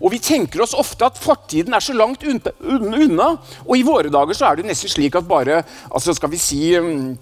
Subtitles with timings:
[0.00, 3.30] Og vi tenker oss ofte at fortiden er så langt unna.
[3.66, 6.60] Og i våre dager så er det nesten slik at bare altså skal vi si
[6.78, 7.14] mm,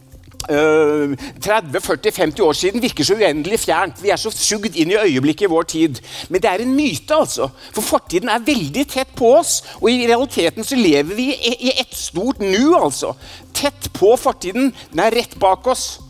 [0.44, 4.02] 30-40-50 år siden virker så uendelig fjernt.
[4.02, 6.00] Vi er så sugd inn i øyeblikket i vår tid.
[6.28, 7.48] Men det er en myte, altså.
[7.72, 9.62] For fortiden er veldig tett på oss.
[9.80, 13.14] Og i realiteten så lever vi i et stort nu, altså.
[13.54, 14.74] Tett på fortiden.
[14.92, 16.03] Den er rett bak oss.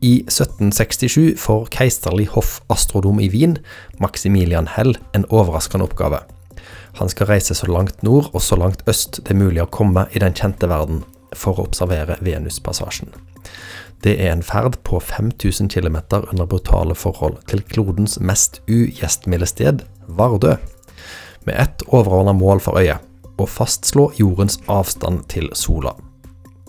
[0.00, 3.58] I 1767 får keiserlig hoffastrodom i Wien,
[3.98, 6.20] Maximilian Hell, en overraskende oppgave.
[7.00, 10.06] Han skal reise så langt nord og så langt øst det er mulig å komme
[10.12, 11.02] i den kjente verden
[11.36, 13.12] for å observere Venuspassasjen.
[14.04, 15.96] Det er en ferd på 5000 km
[16.30, 20.56] under brutale forhold til klodens mest ugjestmilde sted, Vardø,
[21.46, 23.00] med ett overordna mål for øyet
[23.40, 25.94] å fastslå jordens avstand til sola.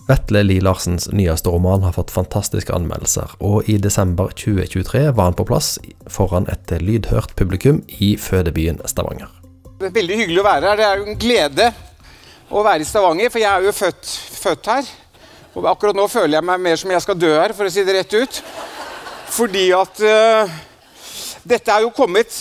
[0.08, 5.36] Vetle Lie Larsens nyeste roman har fått fantastiske anmeldelser, og i desember 2023 var han
[5.36, 5.74] på plass
[6.08, 9.28] foran et lydhørt publikum i fødebyen Stavanger.
[9.76, 10.80] Det er veldig hyggelig å være her.
[10.80, 11.68] Det er jo en glede
[12.48, 14.90] å være i Stavanger, for jeg er jo født, født her.
[15.52, 17.84] Og akkurat nå føler jeg meg mer som jeg skal dø her, for å si
[17.84, 18.42] det rett ut.
[19.36, 20.58] Fordi at uh,
[21.44, 22.32] dette er jo kommet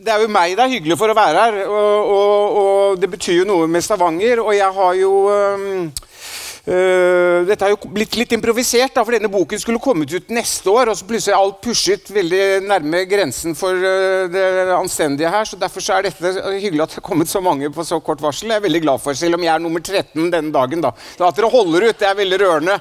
[0.00, 1.64] Det er jo meg det er hyggelig for å være her.
[1.68, 4.40] Og, og, og det betyr jo noe med Stavanger.
[4.40, 5.90] Og jeg har jo um,
[6.60, 10.68] Uh, dette er jo blitt litt improvisert, da, for denne boken skulle kommet ut neste
[10.68, 10.90] år.
[10.92, 15.48] Og så plutselig er alt pushet veldig nærme grensen for uh, det anstendige her.
[15.48, 18.20] så Derfor så er dette hyggelig at det har kommet så mange på så kort
[18.20, 18.52] varsel.
[18.52, 20.84] Jeg er veldig glad for, selv om jeg er nummer 13 denne dagen.
[20.84, 20.92] da.
[21.16, 22.76] Så At dere holder ut, det er veldig rørende.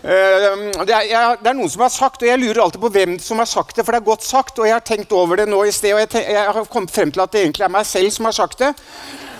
[0.00, 2.92] Uh, det, er, jeg, det, er, noen som har sagt, og jeg lurer alltid på
[2.94, 4.62] hvem som har sagt det, for det er godt sagt.
[4.62, 7.10] Og jeg har tenkt over det nå i sted, og jeg, jeg har kommet frem
[7.10, 8.70] til at det egentlig er meg selv som har sagt det.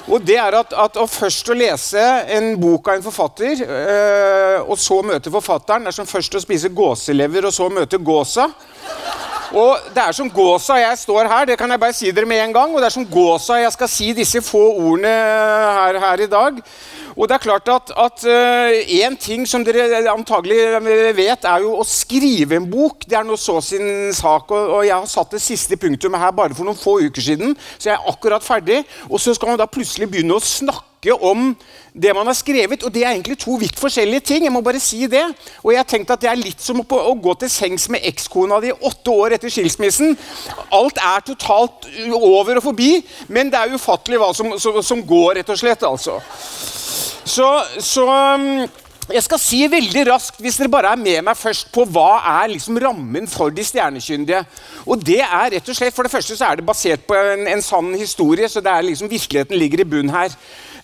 [0.08, 4.70] Og det er at, at å først å lese en bok av en forfatter, øh,
[4.70, 8.48] og så møte forfatteren, Det er som først å spise gåselever og så møte gåsa.
[9.50, 12.38] Og det er som gåsa jeg står her, det kan jeg bare si dere med
[12.44, 12.74] en gang.
[12.74, 16.60] Og det er som gåsa jeg skal si disse få ordene her, her i dag.
[17.20, 20.56] Og det er klart at, at uh, ting som dere antagelig
[21.18, 23.05] vet, er jo å skrive en bok.
[23.05, 24.48] Det er nå så sin sak.
[24.48, 27.52] Og, og, jeg har satt det siste punktumet her bare for noen få uker siden.
[27.77, 28.86] Så jeg er akkurat ferdig.
[29.11, 31.56] Og så skal man da plutselig begynne å snakke om
[31.92, 32.83] det man har skrevet.
[32.83, 34.44] Og det er egentlig to vidt forskjellige ting.
[34.44, 35.24] jeg må bare si det.
[35.62, 38.61] Og jeg har tenkt at det er litt som å, gå til sengs med ekskona
[38.61, 40.16] di åtte år etter skilsmissen.
[40.70, 45.40] Alt er totalt over og forbi, men det er ufattelig hva som, som, som går,
[45.40, 45.83] rett og slett.
[45.83, 46.20] altså.
[47.24, 47.46] Så,
[47.78, 48.64] så um,
[49.10, 52.52] jeg skal si veldig raskt, hvis dere bare er med meg først, på hva er
[52.52, 54.44] liksom rammen for de stjernekyndige.
[54.86, 57.46] Og det er rett og slett, For det første så er det basert på en,
[57.50, 60.36] en sann historie, så det er liksom virkeligheten ligger i bunn her.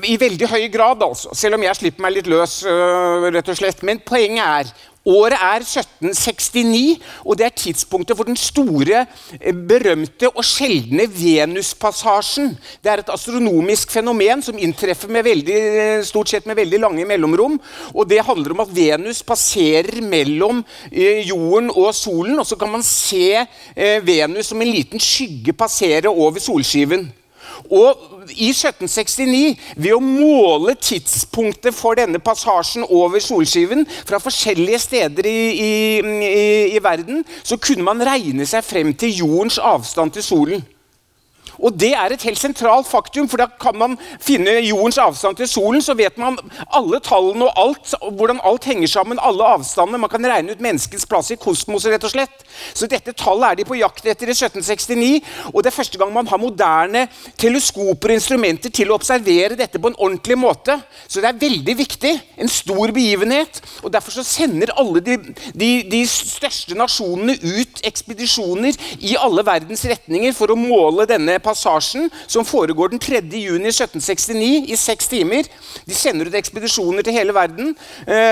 [0.05, 1.33] I veldig høy grad, altså.
[1.37, 2.61] Selv om jeg slipper meg litt løs.
[2.69, 3.83] Øh, rett og slett.
[3.87, 4.77] Men poenget er
[5.07, 9.05] Året er 1769, og det er tidspunktet for den store,
[9.39, 12.57] øh, berømte og sjeldne Venuspassasjen.
[12.83, 15.61] Det er et astronomisk fenomen som inntreffer med veldig,
[16.09, 17.55] stort sett med veldig lange mellomrom.
[17.95, 22.83] og Det handler om at Venus passerer mellom jorden og solen, og så kan man
[22.83, 23.47] se
[24.03, 27.13] Venus som en liten skygge passere over solskiven.
[27.71, 35.29] Og i 1769, ved å måle tidspunktet for denne passasjen over solskiven fra forskjellige steder
[35.31, 35.75] i, i,
[36.29, 40.67] i, i verden, så kunne man regne seg frem til jordens avstand til solen.
[41.63, 45.49] Og det er et helt sentralt faktum, for da kan man finne jordens avstand til
[45.51, 45.83] solen.
[45.85, 46.39] Så vet man
[46.75, 50.01] alle tallene og alt, hvordan alt henger sammen, alle avstandene.
[50.03, 52.45] Man kan regne ut menneskets plass i kosmoset, rett og slett.
[52.75, 55.23] Så dette tallet er de på jakt etter i 1769.
[55.53, 57.07] Og det er første gang man har moderne
[57.41, 60.79] teleskoper og instrumenter til å observere dette på en ordentlig måte.
[61.07, 62.15] Så det er veldig viktig.
[62.43, 63.61] En stor begivenhet.
[63.83, 65.19] Og derfor så sender alle de,
[65.55, 72.11] de, de største nasjonene ut ekspedisjoner i alle verdens retninger for å måle denne passasjen,
[72.27, 73.23] som foregår den 3.
[73.31, 75.47] juni 1769 i seks timer.
[75.87, 77.73] De sender ut ekspedisjoner til hele verden
[78.11, 78.27] eh,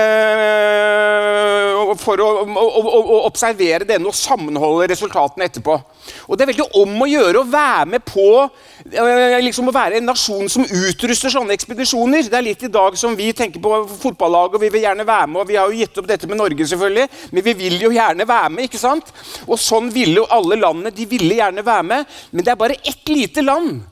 [2.01, 5.77] for å, å, å, å, observere denne og sammenholde resultatene etterpå.
[6.27, 9.99] Og Det er veldig om å gjøre å være med på øh, liksom å være
[9.99, 12.27] en nasjon som utruster sånne ekspedisjoner.
[12.29, 15.29] Det er litt i dag som vi tenker på fotballag, og vi vil gjerne være
[15.31, 15.41] med.
[15.41, 18.27] og Vi har jo gitt opp dette med Norge, selvfølgelig, men vi vil jo gjerne
[18.29, 18.67] være med.
[18.67, 19.11] ikke sant?
[19.47, 20.93] Og sånn ville jo alle landene.
[20.95, 23.83] De ville gjerne være med, men det er bare ett lite land.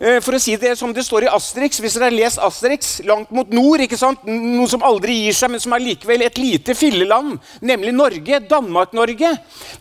[0.00, 2.96] Eh, for å si det som det står i Asterix, hvis dere har lest Asterix,
[3.06, 4.24] langt mot nord, ikke sant?
[4.26, 9.30] noe som aldri gir seg, men som er likevel et lite filleland, nemlig Norge, Danmark-Norge.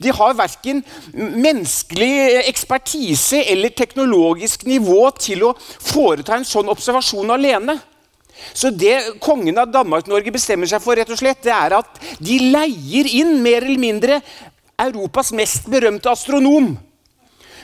[0.04, 0.84] De har verken
[1.14, 7.80] menneskelig ekspertise eller teknologisk nivå til å foreta en sånn observasjon alene.
[8.54, 12.40] Så det kongen av Danmark-Norge bestemmer seg for, rett og slett, det er at de
[12.54, 14.24] leier inn mer eller mindre
[14.84, 16.74] Europas mest berømte astronom.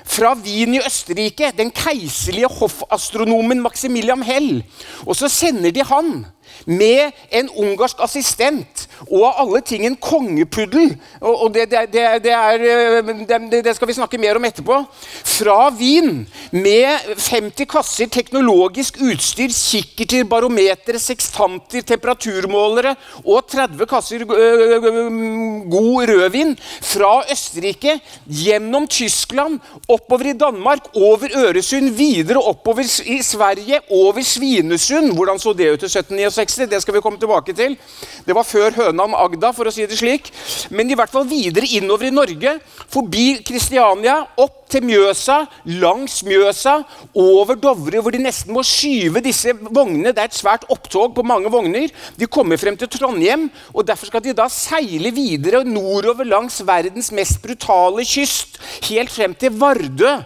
[0.06, 4.64] Fra Wien i Østerrike, den keiserlige hoffastronomen Maximilian Hell.
[5.06, 6.26] Og så sender de han
[6.66, 10.92] med en ungarsk assistent og av alle ting en kongepuddel.
[11.24, 14.82] Og det, det, det, er, eh, det, skal vi snakke mer om etterpå.
[15.30, 26.12] Fra Wien med 50 kasser teknologisk utstyr, kikkerter, barometere, sekstanter, temperaturmålere og 30 kasser god
[26.12, 26.56] rødvin.
[26.90, 35.14] Fra Østerrike, gjennom Tyskland, oppover i Danmark, over Øresund, videre oppover i Sverige, over Svinesund.
[35.16, 36.70] Hvordan så det ut i 1769?
[36.70, 37.78] Det skal vi komme tilbake til.
[38.26, 40.30] Det var før Hø høna om Agda, for å si det slik.
[40.76, 42.56] Men i hvert fall videre innover i Norge,
[42.92, 45.40] forbi Kristiania, opp til Mjøsa,
[45.82, 46.76] langs Mjøsa,
[47.18, 50.14] over Dovre, hvor de nesten må skyve disse vognene.
[50.14, 51.90] Det er et svært opptog på mange vogner.
[52.20, 57.14] De kommer frem til Trondheim, og derfor skal de da seile videre nordover langs verdens
[57.16, 58.60] mest brutale kyst,
[58.90, 60.20] helt frem til Vardø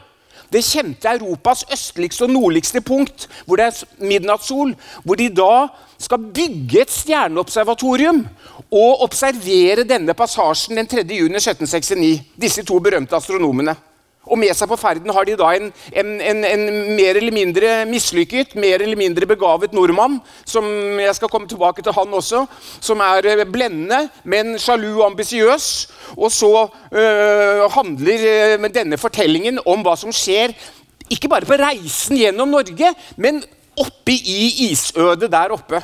[0.53, 5.67] det kjente Europas østligste og nordligste punkt, hvor det er midnattssol, hvor de da
[6.01, 8.23] skal bygge et stjerneobservatorium
[8.73, 11.05] og observere denne passasjen den 3.
[11.07, 12.21] juni 1769.
[12.41, 13.75] Disse to berømte astronomene.
[14.23, 16.65] Og med seg på ferden har de da en, en, en, en
[16.95, 20.65] mer eller mindre mislykket, mer eller mindre begavet nordmann, som
[21.01, 22.45] jeg skal komme tilbake til han også,
[22.79, 25.67] som er eh, blendende, men sjalu og ambisiøs.
[26.15, 26.53] Og så
[26.91, 28.29] øh, handler
[28.59, 30.55] øh, denne fortellingen om hva som skjer,
[31.11, 33.43] ikke bare på reisen gjennom Norge, men
[33.79, 35.83] oppe i isødet der oppe.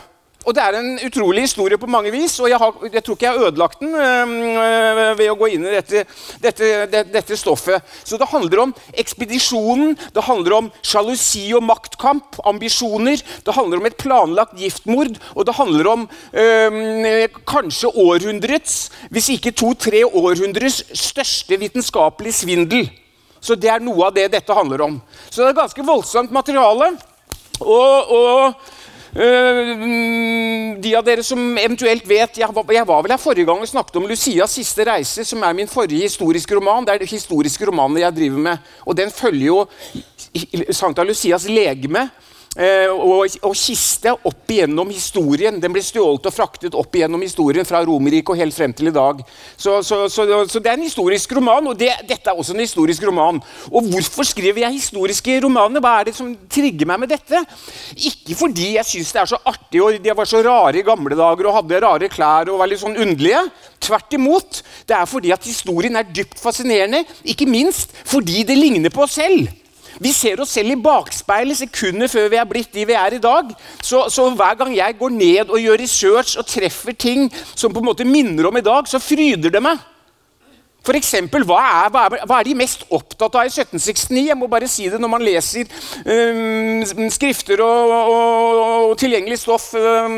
[0.50, 3.26] Og Det er en utrolig historie på mange vis, og jeg, har, jeg tror ikke
[3.28, 6.00] jeg har ødelagt den øh, ved å gå inn i dette,
[6.42, 7.86] dette, det, dette, stoffet.
[8.02, 13.22] Så det handler om ekspedisjonen, det handler om sjalusi og maktkamp, ambisjoner.
[13.46, 18.80] Det handler om et planlagt giftmord, og det handler om øh, kanskje århundrets,
[19.14, 22.90] hvis ikke to-tre århundres største vitenskapelige svindel.
[23.38, 24.98] Så det er noe av det dette handler om.
[25.30, 26.96] Så det er ganske voldsomt materiale.
[27.60, 28.78] og, og
[29.14, 33.68] de av dere som eventuelt vet Jeg var, jeg var vel her forrige gang og
[33.68, 36.86] snakket om Lucias siste reise, som er min forrige historiske roman.
[36.86, 38.58] Det er historiske romanene jeg driver med.
[38.86, 39.66] Og den følger jo
[40.70, 45.60] Sankta Lucias legeme Eh, og, og, kiste opp igjennom historien.
[45.62, 48.96] Den ble stjålet og fraktet opp igjennom historien fra Romerriket og helt frem til i
[48.96, 49.22] dag.
[49.54, 52.64] Så, så, så, så, det er en historisk roman, og det, dette er også en
[52.64, 53.40] historisk roman.
[53.70, 55.84] Og hvorfor skriver jeg historiske romaner?
[55.84, 57.44] Hva er det som trigger meg med dette?
[58.10, 61.16] Ikke fordi jeg syns det er så artig og de var så rare i gamle
[61.16, 63.46] dager og hadde rare klær og var litt sånn underlige.
[63.80, 64.62] Tvert imot.
[64.90, 69.20] Det er fordi at historien er dypt fascinerende, ikke minst fordi det ligner på oss
[69.22, 69.48] selv.
[70.00, 73.22] Vi ser oss selv i bakspeilet sekunder før vi er blitt de vi er i
[73.24, 73.54] dag.
[73.82, 77.82] Så, så, hver gang jeg går ned og gjør research og treffer ting som på
[77.82, 79.80] en måte minner om i dag, så fryder det meg.
[80.86, 84.22] For eksempel, hva er, hva, er, hva er de mest opptatt av i 1769?
[84.30, 85.68] Jeg må bare si det når man leser
[86.08, 90.16] um, skrifter og, og, og, tilgjengelig stoff um,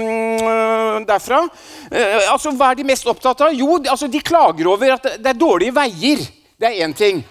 [1.10, 1.42] derfra.
[1.90, 3.58] Uh, altså, Hva er de mest opptatt av?
[3.58, 6.24] Jo, altså, de klager over at det er dårlige veier.
[6.62, 7.24] Det er én ting.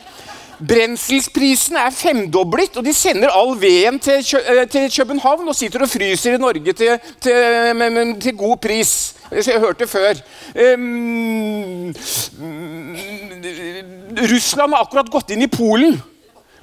[0.68, 6.36] Brenselsprisen er femdoblet, og de sender all veden eh, til, København og sitter og fryser
[6.36, 9.14] i Norge til, til, til god pris.
[9.30, 10.20] Jeg hørte før.
[10.74, 11.94] Um,
[14.32, 16.00] Russland har akkurat gått inn i Polen.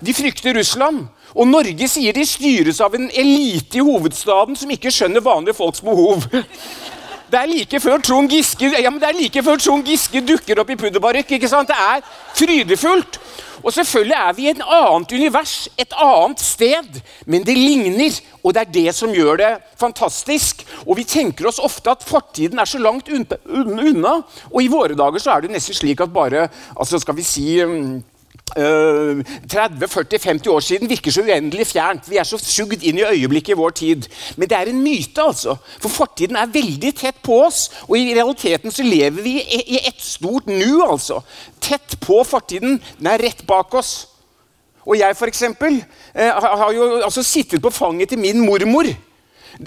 [0.04, 1.08] De frykter Russland.
[1.38, 5.82] Og Norge sier de styres av en elite i hovedstaden som ikke skjønner vanlige folks
[5.86, 6.26] behov.
[7.28, 11.32] Det er like før Trond Giske, ja, like før Trond Giske dukker opp i Pudderbarykk.
[11.36, 11.68] ikke sant?
[11.68, 12.02] Det er
[12.38, 13.20] frydefullt.
[13.64, 18.20] Og selvfølgelig er vi i et annet univers, et annet sted, men det ligner.
[18.44, 20.64] Og det er det som gjør det fantastisk.
[20.86, 24.14] Og vi tenker oss ofte at fortiden er så langt unna.
[24.54, 26.48] Og i våre dager så er det nesten slik at bare
[26.80, 28.04] altså skal vi si um,
[28.56, 32.10] 30-40-50 år siden virker så uendelig fjernt.
[32.10, 34.08] Vi er så sugd inn i øyeblikket i vår tid.
[34.38, 35.56] Men det er en myte, altså.
[35.82, 37.72] For fortiden er veldig tett på oss.
[37.88, 41.22] Og i realiteten så lever vi i et stort nu, altså.
[41.62, 42.82] Tett på fortiden.
[43.00, 44.08] Den er rett bak oss.
[44.88, 45.84] Og jeg, for eksempel,
[46.16, 48.86] eh, har jo altså sittet på fanget til min mormor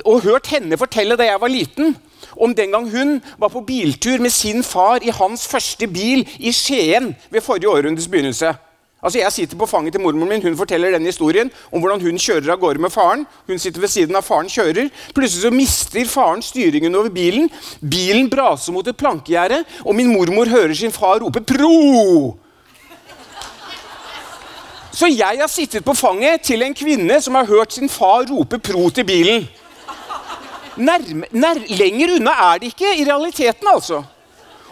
[0.05, 1.97] og hørt henne fortelle da jeg var liten
[2.37, 6.53] om den gang hun var på biltur med sin far i hans første bil i
[6.53, 8.55] Skien ved forrige århundres begynnelse.
[9.03, 12.19] Altså Jeg sitter på fanget til mormoren min, hun forteller denne historien om hvordan hun
[12.21, 13.25] kjører av gårde med faren.
[13.49, 14.91] Hun sitter ved siden av faren kjører.
[15.17, 17.49] Plutselig så mister faren styringen over bilen.
[17.81, 22.37] Bilen braser mot et plankegjerde, og min mormor hører sin far rope 'pro'.
[24.93, 28.61] Så jeg har sittet på fanget til en kvinne som har hørt sin far rope
[28.61, 29.49] 'pro' til bilen.
[30.77, 34.03] Nærme, nær, lenger unna er det ikke i realiteten, altså.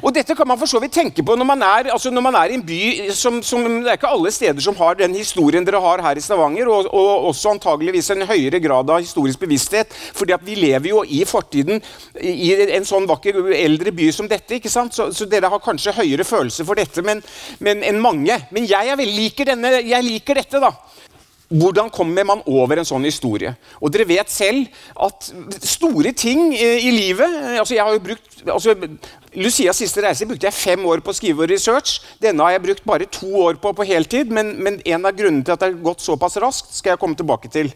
[0.02, 2.36] Og dette kan man for så vidt tenke på når man er, altså når man
[2.38, 2.80] er i en by
[3.16, 6.22] som, som, Det er ikke alle steder som har den historien dere har her i
[6.22, 9.94] Stavanger, og, og også antageligvis en høyere grad av historisk bevissthet.
[10.14, 11.82] fordi vi lever jo i fortiden
[12.20, 14.58] i en sånn vakker eldre by som dette.
[14.58, 14.94] ikke sant?
[14.94, 17.22] Så, så dere har kanskje høyere følelse for dette men,
[17.58, 18.38] men enn mange.
[18.54, 20.72] Men jeg, vel, liker denne, jeg liker dette, da.
[21.48, 23.54] Hvordan kommer man over en sånn historie?
[23.80, 24.66] Og dere vet selv
[25.00, 25.30] at
[25.64, 28.74] store ting i livet altså jeg har jo brukt, altså
[29.36, 31.98] Lucias siste reise brukte jeg fem år på å skrive research.
[32.22, 35.44] Denne har jeg brukt bare to år på på heltid, men, men en av grunnene
[35.44, 37.68] til at det har gått såpass raskt, skal jeg komme tilbake til.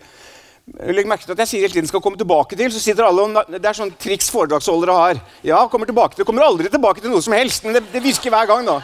[0.95, 3.25] Legg merke til at jeg sier hele tiden skal komme tilbake til, så sitter alle
[3.27, 5.23] og, Det er sånn triks foredragsholdere har.
[5.45, 8.33] Ja, kommer tilbake til, kommer aldri tilbake til noe som helst, men det, det virker
[8.33, 8.69] hver gang.
[8.71, 8.79] da.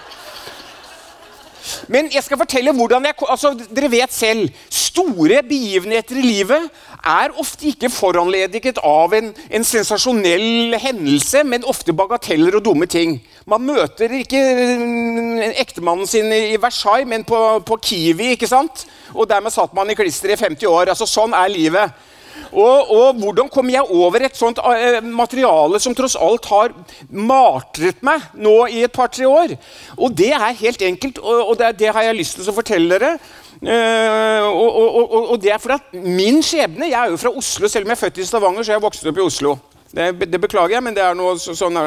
[1.89, 6.69] Men jeg skal fortelle hvordan jeg, altså Dere vet selv store begivenheter i livet
[7.05, 13.19] er ofte ikke foranlediget av en, en, sensasjonell hendelse, men ofte bagateller og dumme ting.
[13.49, 14.43] Man møter ikke
[14.81, 18.35] mm, ektemannen sin i Versailles, men på, på Kiwi.
[18.35, 18.87] ikke sant?
[19.15, 20.93] Og dermed satt man i klister i 50 år.
[20.93, 22.08] altså Sånn er livet.
[22.53, 26.73] Og, og, hvordan kommer jeg over et sånt uh, materiale som tross alt har
[27.11, 29.57] martret meg nå i et par-tre år?
[29.99, 32.97] Og det er helt enkelt, og, og det, det, har jeg lyst til å fortelle
[32.97, 33.17] dere.
[33.59, 37.89] Uh, og, og, det er fordi at min skjebne Jeg er jo fra Oslo, selv
[37.89, 38.63] om jeg er født i Stavanger.
[38.63, 39.55] så jeg vokste vokst opp i Oslo.
[39.89, 41.79] Det, det beklager jeg, men det er noe så, sånn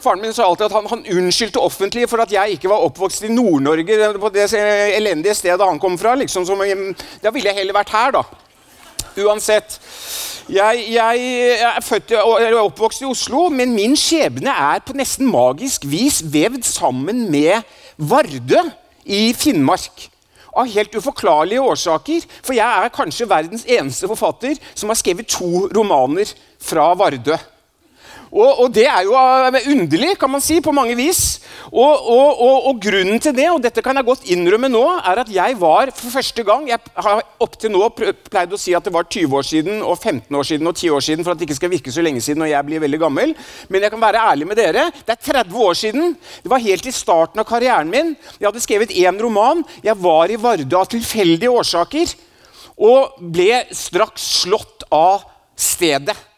[0.00, 3.26] Faren min sa alltid at han, han unnskyldte offentlig for at jeg ikke var oppvokst
[3.26, 4.46] i Nord-Norge, på det
[4.96, 6.14] elendige stedet han kom fra.
[6.16, 6.62] Liksom, som,
[7.20, 8.22] da ville jeg heller vært her, da.
[9.18, 9.80] Uansett.
[10.50, 11.26] Jeg, jeg,
[11.62, 16.64] er født og oppvokst i Oslo, men min skjebne er på nesten magisk vis vevd
[16.66, 17.62] sammen med
[17.96, 18.64] Vardø
[19.06, 20.08] i Finnmark.
[20.50, 22.26] Av helt uforklarlige årsaker.
[22.42, 27.38] For jeg er kanskje verdens eneste forfatter som har skrevet to romaner fra Vardø.
[28.30, 31.40] Og, og, det er jo eh, underlig, kan man si, på mange vis.
[31.70, 35.32] Og, og, og, grunnen til det, og dette kan jeg godt innrømme nå, er at
[35.34, 38.94] jeg var for første gang Jeg har opp til nå pleid å si at det
[38.94, 41.48] var 20 år siden, og 15 år siden og 10 år siden, for at det
[41.48, 43.34] ikke skal virke så lenge siden når jeg blir veldig gammel.
[43.68, 44.86] Men jeg kan være ærlig med dere.
[44.94, 46.16] Det er 30 år siden.
[46.44, 48.14] Det var helt i starten av karrieren min.
[48.38, 49.66] Jeg hadde skrevet én roman.
[49.82, 52.14] Jeg var i Vardø av tilfeldige årsaker.
[52.80, 55.26] Og ble straks slått av
[55.58, 56.29] stedet.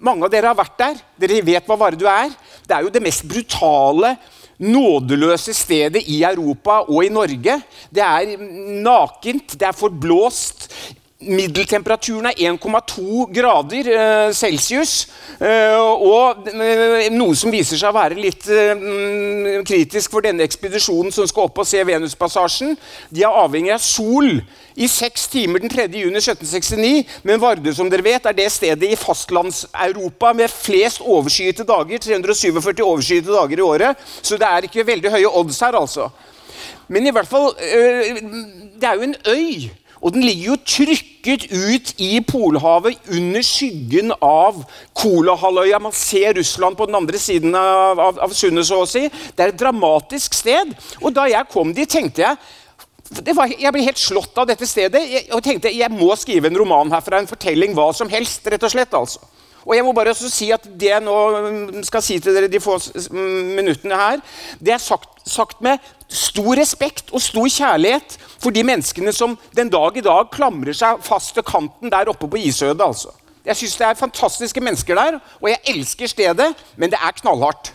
[0.00, 1.00] Mange av dere har vært der.
[1.20, 2.32] Dere vet hva Vardø er.
[2.64, 4.14] Det er jo det mest brutale,
[4.60, 7.58] nådeløse stedet i Europa og i Norge.
[7.92, 8.32] Det er
[8.80, 10.70] nakent, det er forblåst.
[11.20, 15.02] Middeltemperaturen er 1,2 grader eh, celsius.
[15.36, 21.12] Eh, og eh, noe som viser seg å være litt mm, kritisk for denne ekspedisjonen
[21.12, 22.72] som skal opp og se Venuspassasjen.
[23.12, 24.38] De er avhengig av sol
[24.80, 25.90] i seks timer den 3.
[25.92, 27.04] juni 1769.
[27.28, 32.00] Men Vardø som dere vet, er det stedet i fastlands-Europa med flest overskyete dager.
[32.00, 34.08] 347 overskyete dager i året.
[34.22, 36.08] Så det er ikke veldig høye odds her, altså.
[36.88, 39.68] Men i hvert fall Det er jo en øy.
[40.00, 44.62] Og den ligger jo trykket ut i Polhavet under skyggen av
[44.96, 45.80] Kolahalvøya.
[45.82, 49.04] Man ser Russland på den andre siden av, av, av sundet, så å si.
[49.10, 50.72] Det er et dramatisk sted.
[51.02, 55.00] Og da jeg kom dit, tenkte jeg var, jeg ble helt slått av dette stedet
[55.02, 57.20] jeg, og tenkte jeg må skrive en roman herfra.
[57.20, 58.46] En fortelling, hva som helst.
[58.46, 59.20] rett og slett altså.
[59.66, 62.48] Og jeg må bare også si at Det jeg nå mm, skal si til dere
[62.48, 62.78] de få
[63.10, 64.20] mm, minuttene her,
[64.60, 69.70] det er sagt, sagt med stor respekt og stor kjærlighet for de menneskene som den
[69.70, 72.80] dag i dag klamrer seg fast til kanten der oppe på isødet.
[72.80, 73.12] altså.
[73.44, 77.72] Jeg syns det er fantastiske mennesker der, og jeg elsker stedet, men det er knallhardt.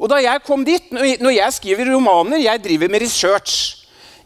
[0.00, 3.79] Og da jeg kom dit, Når jeg skriver romaner, jeg driver med research.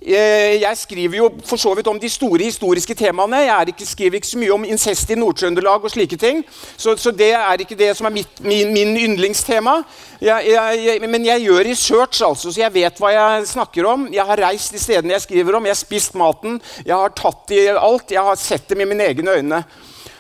[0.04, 3.38] Eh, jeg skriver jo for så vidt om de store historiske temaene.
[3.46, 6.42] Jeg ikke, skriver ikke så mye om incest i Nord-Trøndelag og slike ting.
[6.76, 9.78] Så, så, det er ikke det som er mitt, min, min, yndlingstema.
[10.20, 14.06] Jeg, jeg, men jeg gjør research, altså, så jeg vet hva jeg snakker om.
[14.12, 17.56] Jeg har reist de stedene jeg skriver om, jeg har spist maten, jeg har tatt
[17.56, 18.12] i alt.
[18.12, 19.64] Jeg har sett dem i mine egne øyne.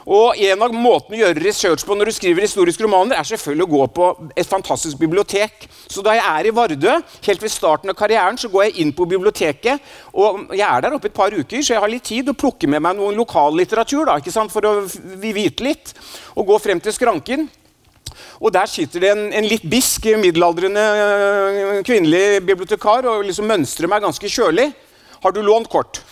[0.04, 3.64] Og En av måtene å gjøre research på når du skriver historiske romaner, er selvfølgelig
[3.64, 5.66] å gå på et fantastisk bibliotek.
[5.88, 8.92] Så da jeg er i Vardø, helt ved starten av karrieren, så går jeg inn
[8.92, 9.80] på biblioteket.
[10.12, 12.68] og Jeg er der oppe et par uker, så jeg har litt tid å plukke
[12.68, 15.94] med meg noen lokallitteratur da, ikke sant, for å vite litt.
[16.36, 17.48] Og gå frem til skranken.
[18.40, 23.88] Og Der sitter det en, en litt bisk, middelaldrende øh, kvinnelig bibliotekar og liksom mønstrer
[23.88, 24.68] meg ganske kjølig.
[25.24, 26.02] Har du lånt kort?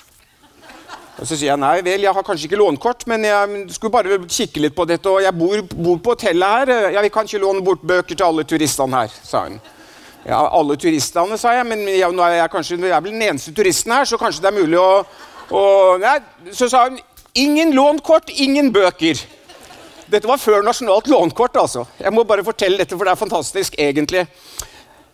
[1.23, 4.17] Og Så sier jeg nei vel, jeg har kanskje ikke lånkort, men jeg skulle bare
[4.27, 5.07] kikke litt på dette.
[5.07, 6.73] Og jeg bor, bor på hotellet her.
[6.97, 9.61] Ja, vi kan ikke låne bort bøker til alle turistene her, sa hun.
[10.27, 13.23] Ja, alle turistene, sa jeg, men jeg, nå er jeg, kanskje, jeg er vel den
[13.29, 14.91] eneste turisten her, så kanskje det er mulig å,
[15.55, 15.63] å
[16.03, 16.17] nei,
[16.59, 16.99] Så sa hun
[17.39, 19.23] ingen lånkort, ingen bøker.
[20.11, 21.87] Dette var før nasjonalt lånkort, altså.
[22.03, 24.27] Jeg må bare fortelle dette, for det er fantastisk, egentlig.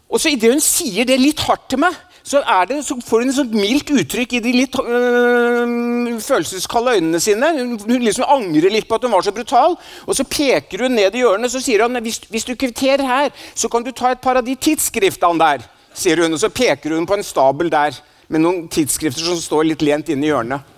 [0.08, 3.30] Og så idet hun sier det litt hardt til meg, så, det, så får hun
[3.30, 7.48] et sånt mildt uttrykk i de litt øh, følelseskalde øynene sine.
[7.56, 9.78] Hun, hun, liksom angrer litt på at hun var så brutal.
[10.04, 13.32] Og så peker hun ned i hjørnet så sier hun, hvis, hvis du kvitterer her,
[13.56, 15.64] så kan du ta et par av de tidsskriftene der.
[15.96, 17.96] sier hun, Og så peker hun på en stabel der
[18.28, 20.76] med noen tidsskrifter som står litt lent inne i hjørnet.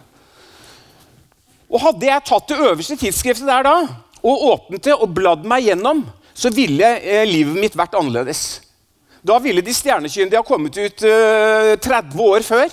[1.71, 3.76] Og Hadde jeg tatt det øverste tidsskriftet der da,
[4.23, 6.04] og åpnet det og bladd meg gjennom,
[6.35, 8.61] så ville eh, livet mitt vært annerledes.
[9.22, 12.72] Da ville De stjernekyndige ha kommet ut uh, eh, 30 år før.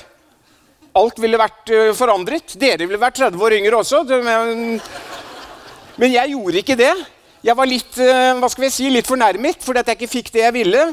[0.98, 2.56] Alt ville vært uh, forandret.
[2.60, 4.04] Dere ville vært 30 år yngre også.
[4.24, 4.80] Men,
[6.00, 6.94] men jeg gjorde ikke det.
[7.46, 10.32] Jeg var litt uh, hva skal jeg si, litt fornærmet fordi at jeg ikke fikk
[10.38, 10.88] det jeg ville.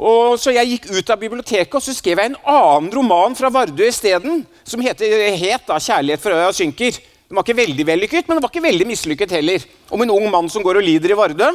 [0.00, 3.52] Og så jeg gikk ut av biblioteket og så skrev jeg en annen roman fra
[3.52, 4.42] Vardø isteden.
[4.64, 5.04] Som heter,
[5.36, 7.00] het da 'Kjærlighet for øya synker'.
[7.28, 9.62] Den var ikke veldig vellykket, men den var ikke veldig mislykket heller.
[9.90, 11.48] Om en ung mann som går og lider i Vardø.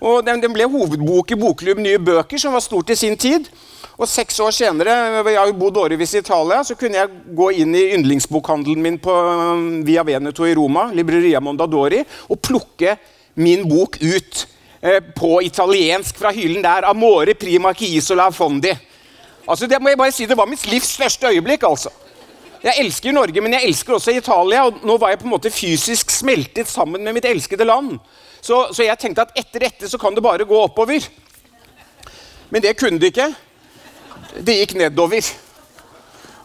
[0.00, 3.48] Og den, den, ble hovedbok i Bokklubb Nye Bøker, som var stort i sin tid.
[3.96, 4.92] Og Seks år senere,
[5.24, 9.12] jeg har bodd årevis i Italia, så kunne jeg gå inn i yndlingsbokhandelen min på
[9.12, 12.98] um, Via Veneto i Roma, Libreria Mondadori, og plukke
[13.40, 14.42] min bok ut
[14.82, 16.88] eh, på italiensk fra hyllen der.
[16.90, 18.74] Amore prima chiisola fondi.
[19.46, 21.64] Altså, det må jeg bare si, det var mitt livs største øyeblikk.
[21.64, 21.92] altså.
[22.66, 24.64] Jeg elsker Norge, men jeg elsker også Italia.
[24.66, 27.98] og Nå var jeg på en måte fysisk smeltet sammen med mitt elskede land.
[28.46, 31.02] Så, så, jeg tenkte at etter dette så kan det bare gå oppover.
[32.50, 33.34] Men det kunne det ikke.
[34.46, 35.26] Det gikk nedover.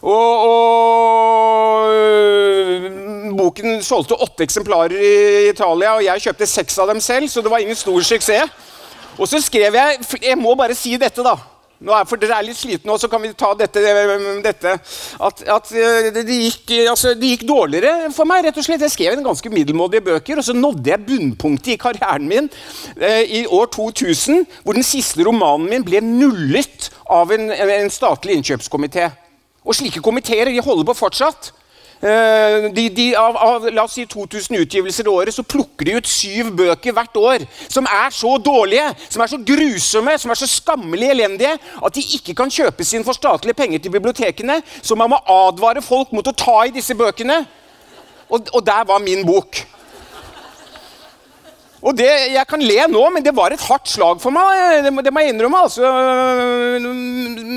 [0.01, 1.91] Og, og
[3.38, 7.51] boken solgte åtte eksemplarer i Italia, og jeg kjøpte seks av dem selv, så det
[7.53, 8.50] var ingen stor suksess.
[9.20, 11.36] Og så skrev jeg Jeg må bare si dette, da.
[11.81, 13.81] Nå er, for Dere er litt slitne, så kan vi ta dette.
[14.45, 14.73] dette
[15.27, 18.43] at, at eh, det, gikk, altså, det, gikk, dårligere for meg.
[18.45, 18.83] rett og slett.
[18.85, 22.51] Jeg skrev en ganske middelmådige bøker, og så nådde jeg bunnpunktet i karrieren min
[23.00, 28.38] eh, i år 2000, hvor den siste romanen min ble nullet av en, en statlig
[28.38, 29.09] innkjøpskomité.
[29.65, 31.50] Og slike komiteer holder på fortsatt.
[32.01, 36.00] Eh, de, de, av, av, la oss si 2000 utgivelser i året, så plukker de
[36.00, 40.40] ut syv bøker hvert år som er så dårlige, som er så grusomme, som er
[40.40, 44.57] så skammelig elendige at de ikke kan kjøpes inn for statlige penger til bibliotekene.
[44.81, 47.44] Så man må advare folk mot å ta i disse bøkene.
[48.31, 49.61] Og, og der var min bok.
[51.81, 54.85] Og det, Jeg kan le nå, men det var et hardt slag for meg.
[54.85, 55.63] Det, det må jeg innrømme.
[55.65, 55.94] altså.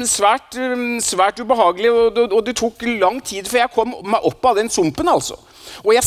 [0.08, 0.56] Svært,
[1.04, 4.72] svært ubehagelig, og, og, det tok lang tid før jeg kom meg opp av den
[4.72, 5.08] sumpen.
[5.12, 5.37] altså.
[5.84, 6.04] Og jeg,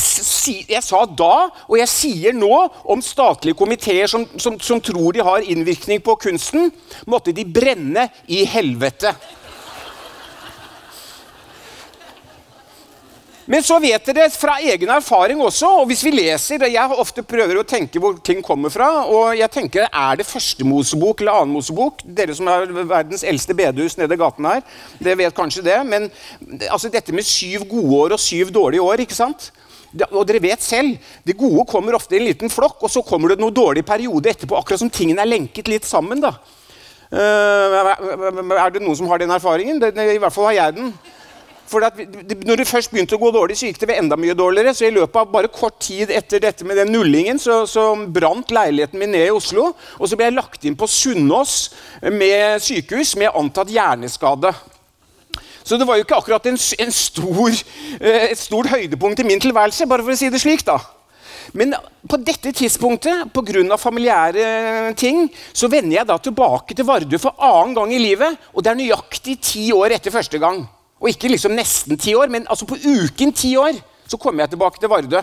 [0.70, 2.52] jeg, sa da, og jeg sier nå,
[2.88, 6.72] om statlige komiteer som, som, som tror de har innvirkning på kunsten,
[7.10, 9.14] måtte de brenne i helvete.
[13.48, 17.62] Men så vet dere fra egen erfaring også, og hvis vi leser Jeg ofte prøver
[17.62, 19.06] å tenke hvor ting kommer fra.
[19.08, 22.04] og jeg tenker, Er det første Mosebok eller annen Mosebok?
[22.04, 24.62] Dere som er verdens eldste bedehus nede i gaten her,
[25.00, 25.80] dere vet kanskje det.
[25.88, 26.12] Men
[26.70, 29.52] altså, dette med syv gode år og syv dårlige år, ikke sant?
[30.12, 33.30] Og dere vet selv, Det gode kommer ofte i en liten flokk, og så kommer
[33.30, 34.60] det noen dårlig periode etterpå.
[34.60, 36.20] Akkurat som tingene er lenket litt sammen.
[36.20, 36.36] da.
[37.08, 37.96] Uh,
[38.60, 39.80] er det noen som har den erfaringen?
[39.80, 40.92] I hvert fall har jeg den.
[41.68, 44.72] For når det først begynte å gå dårlig, så gikk det enda mye dårligere.
[44.76, 48.54] Så i løpet av bare kort tid etter dette med den nullingen, så, så brant
[48.56, 49.74] leiligheten min ned i Oslo.
[50.00, 51.58] Og så ble jeg lagt inn på Sunnaas
[52.08, 54.54] med sykehus med antatt hjerneskade.
[55.68, 57.58] Så det var jo ikke akkurat en, en stor,
[58.00, 60.64] eh, et stort høydepunkt i min tilværelse, bare for å si det slik.
[60.64, 60.80] da.
[61.52, 61.76] Men
[62.08, 63.78] på dette tidspunktet, pga.
[63.78, 68.40] familiære ting, så vender jeg da tilbake til Vardø for annen gang i livet.
[68.54, 70.64] Og det er nøyaktig ti år etter første gang.
[70.98, 74.50] Og ikke liksom nesten ti år, men altså på uken ti år så kom jeg
[74.50, 75.22] tilbake til Vardø.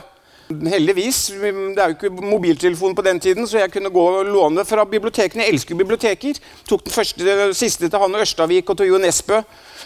[0.49, 1.19] Heldigvis.
[1.41, 4.85] Det er jo ikke mobiltelefon på den tiden, så jeg kunne gå og låne fra
[4.85, 5.47] bibliotekene.
[5.47, 6.41] Jeg elsker biblioteker.
[6.69, 9.41] Tok den første, siste til Hanne Ørstavik og til Jo Nesbø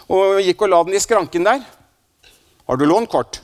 [0.08, 1.62] og gikk og la den i skranken der.
[2.68, 3.40] Har du lånt kort?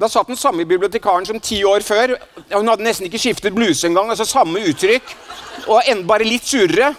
[0.00, 2.14] Da satt den samme bibliotekaren som ti år før.
[2.54, 4.08] Hun hadde nesten ikke skiftet bluse engang.
[4.08, 5.12] altså Samme uttrykk.
[5.68, 6.94] Og bare litt surere.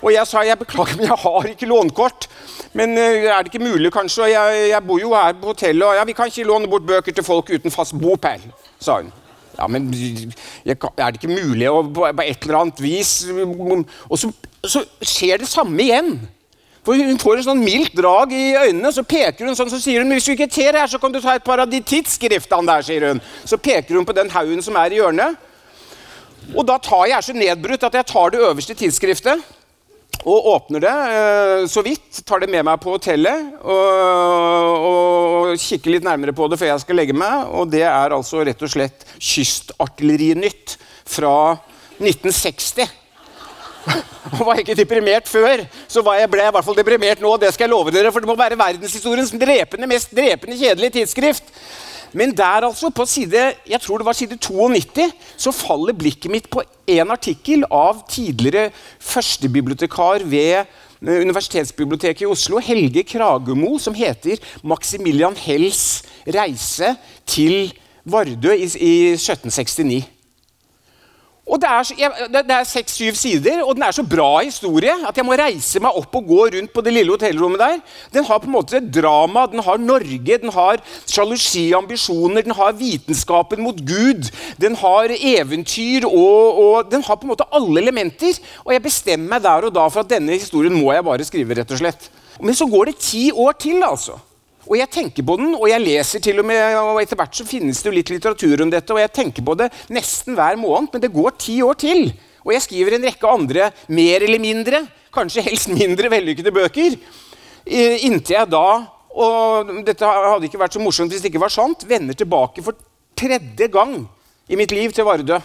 [0.00, 2.28] Og jeg sa jeg beklager, men jeg har ikke lånkort.
[2.72, 4.30] Men uh, er det ikke mulig, kanskje?
[4.32, 7.12] Jeg, jeg, bor jo her på hotellet, og ja, vi kan ikke låne bort bøker
[7.12, 8.44] til folk uten fast bopel,
[8.80, 9.12] sa hun.
[9.58, 14.14] Ja, men jeg, er det ikke mulig å, på, på, et eller annet vis Og
[14.16, 14.30] så,
[14.64, 16.14] så, skjer det samme igjen.
[16.86, 20.00] For Hun får en sånn mildt drag i øynene, så peker hun sånn, så sier
[20.00, 22.70] hun hvis du ikke ter her, så kan du ta et par av de tidsskriftene
[22.70, 23.20] der, sier hun.
[23.44, 25.36] Så peker hun på den haugen som er i hjørnet.
[26.54, 29.44] Og da tar jeg så nedbrutt at jeg tar det øverste tidsskriftet
[30.28, 32.20] og åpner det eh, så vidt.
[32.26, 36.84] Tar det med meg på hotellet og, og, kikker litt nærmere på det før jeg
[36.84, 37.48] skal legge meg.
[37.56, 40.76] Og det er altså rett og slett Kystartillerinytt
[41.08, 41.34] fra
[42.00, 42.96] 1960.
[44.30, 47.32] Og var jeg ikke deprimert før, så jeg, ble jeg i hvert fall deprimert nå.
[47.40, 51.48] Det skal jeg love dere, for det må være verdenshistoriens drepende, mest drepende kjedelige tidsskrift.
[52.12, 56.48] Men der, altså, på side jeg tror det var side 92, så faller blikket mitt
[56.50, 64.42] på en artikkel av tidligere førstebibliotekar ved eh, Universitetsbiblioteket i Oslo, Helge Kragemo, som heter
[64.62, 66.96] 'Maximilian Hells reise
[67.26, 67.72] til
[68.04, 70.19] Vardø i, i 1769'.
[71.50, 71.66] Og Det
[72.54, 76.14] er, seks-syv sider, og den er så bra historie at jeg må reise meg opp
[76.20, 77.80] og gå rundt på det lille hotellrommet der.
[78.14, 80.78] Den har på en måte drama, den har Norge, den har
[81.10, 84.30] sjalusi, ambisjoner, den har vitenskapen mot Gud,
[84.62, 88.38] den har eventyr, og, og, den har på en måte alle elementer.
[88.64, 91.58] Og jeg bestemmer meg der og da for at denne historien må jeg bare skrive,
[91.58, 92.10] rett og slett.
[92.40, 94.20] Men så går det ti år til, altså.
[94.70, 97.46] Og jeg tenker på den, og jeg leser til og med, og etter hvert så
[97.46, 100.92] finnes det jo litt litteratur om dette, og jeg tenker på det nesten hver måned,
[100.92, 102.12] men det går ti år til.
[102.46, 106.94] Og jeg skriver en rekke andre mer eller mindre, kanskje helst mindre vellykkede bøker.
[107.66, 108.66] Inntil jeg da,
[109.10, 112.78] og dette hadde ikke vært så morsomt hvis det ikke var sant, vender tilbake for
[113.18, 114.04] tredje gang
[114.46, 115.40] i mitt liv til Vardø.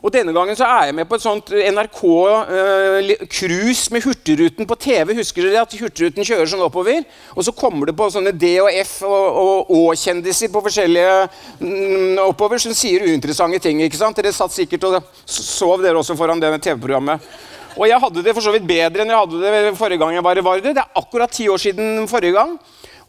[0.00, 4.76] Og Denne gangen så er jeg med på et sånt NRK-cruise eh, med Hurtigruten på
[4.80, 5.12] TV.
[5.18, 7.04] Husker dere at Hurtigruten kjører sånn oppover?
[7.36, 11.28] Og så kommer det på sånne D og F og Å-kjendiser på forskjellige
[11.60, 13.82] mm, oppover som sier uinteressante ting.
[13.84, 14.16] ikke sant?
[14.16, 14.92] Dere satt sikkert og
[15.28, 17.20] sov dere også foran det TV-programmet.
[17.76, 20.24] Og jeg hadde det for så vidt bedre enn jeg hadde det forrige gang jeg
[20.24, 20.72] var i Vardø.
[20.72, 22.56] Det er akkurat ti år siden forrige gang.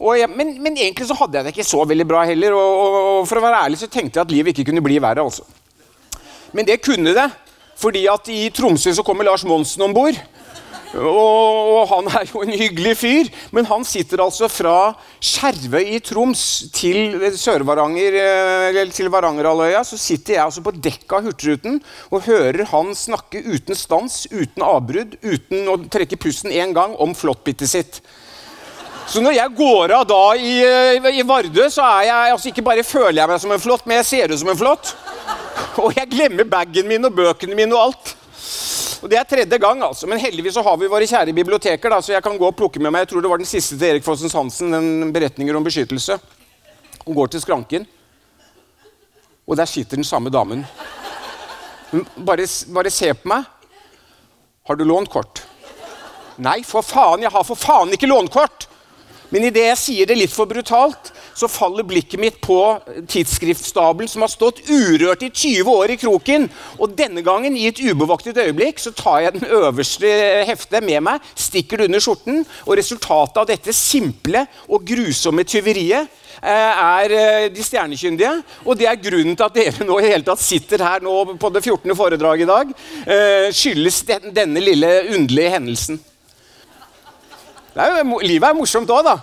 [0.02, 2.52] Jeg, men, men, egentlig så hadde jeg det ikke så veldig bra heller.
[2.52, 5.00] Og, og, og for å være ærlig så tenkte jeg at livet ikke kunne bli
[5.00, 5.24] verre.
[5.24, 5.48] altså.
[6.52, 7.28] Men det kunne det,
[7.80, 10.18] fordi at i Tromsø så kommer Lars Monsen om bord.
[10.92, 14.92] Og, og, han er jo en hyggelig fyr, men han sitter altså fra
[15.24, 16.42] Skjervøy i Troms
[16.76, 19.80] til Sør-Varanger, eh, eller til Varangerhalvøya.
[19.88, 21.80] Så sitter jeg altså på dekket av Hurtigruten
[22.12, 27.16] og hører han snakke uten stans, uten avbrudd, uten å trekke pusten én gang om
[27.16, 28.02] flåttbittet sitt.
[29.06, 32.64] Så når jeg går av da i, eh, i Vardø, så er jeg altså ikke
[32.64, 34.94] bare føler jeg meg som en flått, men jeg ser ut som en flått.
[35.82, 38.14] Og jeg glemmer bagen min og bøkene mine og alt.
[39.02, 40.06] Og Det er tredje gang, altså.
[40.06, 42.80] Men heldigvis så har vi våre kjære biblioteker, da, så jeg kan gå og plukke
[42.80, 45.64] med meg jeg tror det var den siste til Erik Fossens Hansen, den beretninger om
[45.66, 46.18] beskyttelse.
[47.02, 47.86] Hun går til skranken,
[49.46, 50.62] og der sitter den samme damen.
[52.24, 53.48] Bare, bare se på meg.
[54.68, 55.42] Har du lånt kort?
[56.38, 58.68] Nei, for faen, jeg har for faen ikke lånkort!
[59.32, 62.58] Men idet jeg sier det litt for brutalt, så faller blikket mitt på
[63.08, 66.48] tidsskriftstabelen som har stått urørt i 20 år i kroken.
[66.76, 70.10] Og denne gangen, i et ubevoktet øyeblikk, så tar jeg den øverste
[70.48, 76.12] heftet med meg, stikker det under skjorten, og resultatet av dette simple og grusomme tyveriet
[76.42, 78.36] eh, er eh, de stjernekyndige.
[78.66, 81.54] Og det er grunnen til at dere nå i hele tatt sitter her nå på
[81.56, 81.96] det 14.
[81.96, 82.78] foredraget i dag.
[83.06, 86.02] Eh, skyldes denne lille underlige hendelsen.
[87.74, 89.16] Er jo, livet er morsomt òg, da.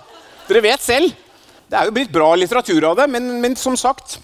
[0.48, 1.12] Dere vet selv.
[1.70, 4.18] Det er jo blitt bra litteratur av det, men, men som sagt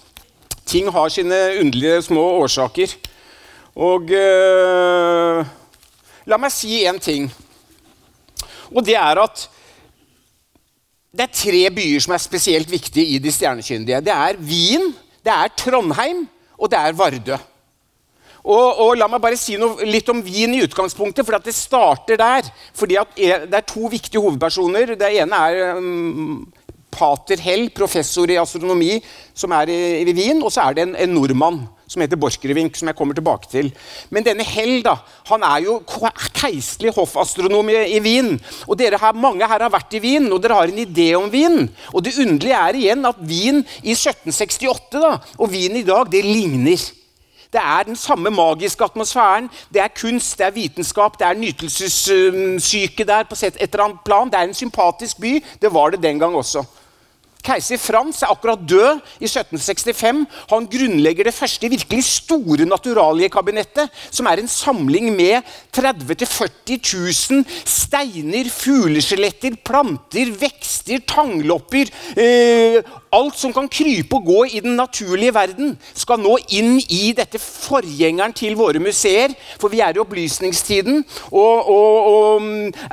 [0.67, 2.91] Ting har sine underlige små årsaker.
[3.79, 5.45] Og øh,
[6.27, 7.29] La meg si én ting.
[8.75, 9.45] Og det er at
[11.15, 14.01] det er tre byer som er spesielt viktige i De stjernekyndige.
[14.03, 14.91] Det er Wien,
[15.23, 16.25] det er Trondheim,
[16.59, 17.37] og det er Vardø.
[18.47, 22.19] Og, og, La meg bare si noe, litt om Wien i utgangspunktet, for det starter
[22.19, 22.51] der.
[22.73, 24.95] fordi Det er to viktige hovedpersoner.
[24.95, 26.47] Det ene er um,
[26.97, 28.97] pater Hell, professor i astronomi,
[29.35, 30.39] som er i, i Wien.
[30.41, 33.69] Og så er det en, en, nordmann som heter Borchgrevink, som jeg kommer tilbake til.
[34.11, 34.97] Men denne Hell da,
[35.29, 35.77] han er jo
[36.35, 38.35] keiselig hoffastronom i, i, Wien.
[38.67, 41.67] Og her, mange her har vært i Wien, og dere har en idé om Wien.
[41.93, 46.23] Og det underlige er igjen at Wien i 1768 da, og Wien i dag, det
[46.27, 46.87] ligner.
[47.53, 49.49] Det er den samme magiske atmosfæren.
[49.73, 54.27] Det er kunst, det er vitenskap, det er nytelsessyke der på et eller annet plan.
[54.31, 55.43] Det er en sympatisk by.
[55.61, 56.65] Det var det den gang også.
[57.47, 60.25] Keiser Frans er akkurat død i 1765.
[60.51, 66.75] Han grunnlegger det første virkelig store naturaliekabinettet, som er en samling med 30 000-40
[67.31, 72.81] 000 steiner, fugleskjeletter, planter, vekster, tanglopper eh,
[73.15, 77.39] Alt som kan krype og gå i den naturlige verden, skal nå inn i dette
[77.39, 79.31] forgjengeren til våre museer.
[79.61, 82.47] For vi er i opplysningstiden, og, og, og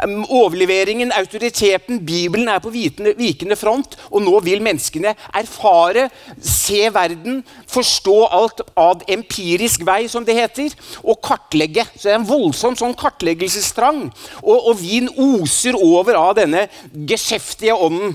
[0.04, 3.98] um, overleveringen, autoriteten, Bibelen er på vikende front.
[4.10, 6.06] Og nå vil menneskene erfare,
[6.38, 11.86] se verden, forstå alt ad empirisk vei, som det heter, og kartlegge.
[11.96, 14.06] Så det er en voldsom sånn kartleggelsestrang.
[14.44, 18.14] Og, og vin oser over av denne geskjeftige ånden.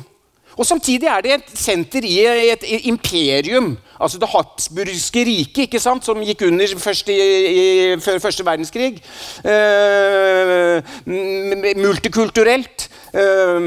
[0.59, 2.17] Og Samtidig er det et senter i
[2.51, 7.17] et imperium Altså det habsburgske riket, ikke sant, som gikk under først i,
[7.99, 9.01] før første verdenskrig.
[9.43, 10.79] Uh,
[11.83, 12.87] multikulturelt.
[13.11, 13.59] Uh,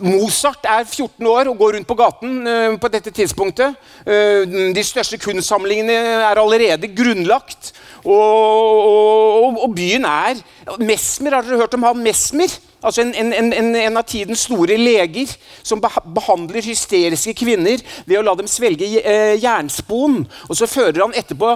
[0.00, 3.76] Mozart er 14 år og går rundt på gaten uh, på dette tidspunktet.
[4.06, 7.74] De største kunstsamlingene er allerede grunnlagt.
[8.00, 10.40] Og, og, og byen er
[10.80, 12.56] Mesmer, har dere hørt om han Mesmer?
[12.80, 15.28] Altså en, en, en, en, av tidens store leger
[15.62, 20.22] som behandler hysteriske kvinner ved å la dem svelge eh, jernspon.
[20.48, 21.52] Og Så fører han etterpå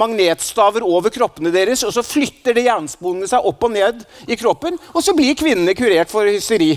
[0.00, 4.76] magnetstaver over kroppene deres, og så flytter det jernsponene seg opp og ned i kroppen,
[4.92, 6.74] og så blir kvinnene kurert for hysteri.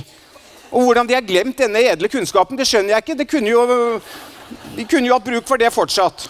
[0.71, 3.19] Og Hvordan de har glemt denne edle kunnskapen, det skjønner jeg ikke.
[3.19, 3.65] Det kunne jo,
[4.77, 6.29] de kunne jo hatt bruk for det fortsatt.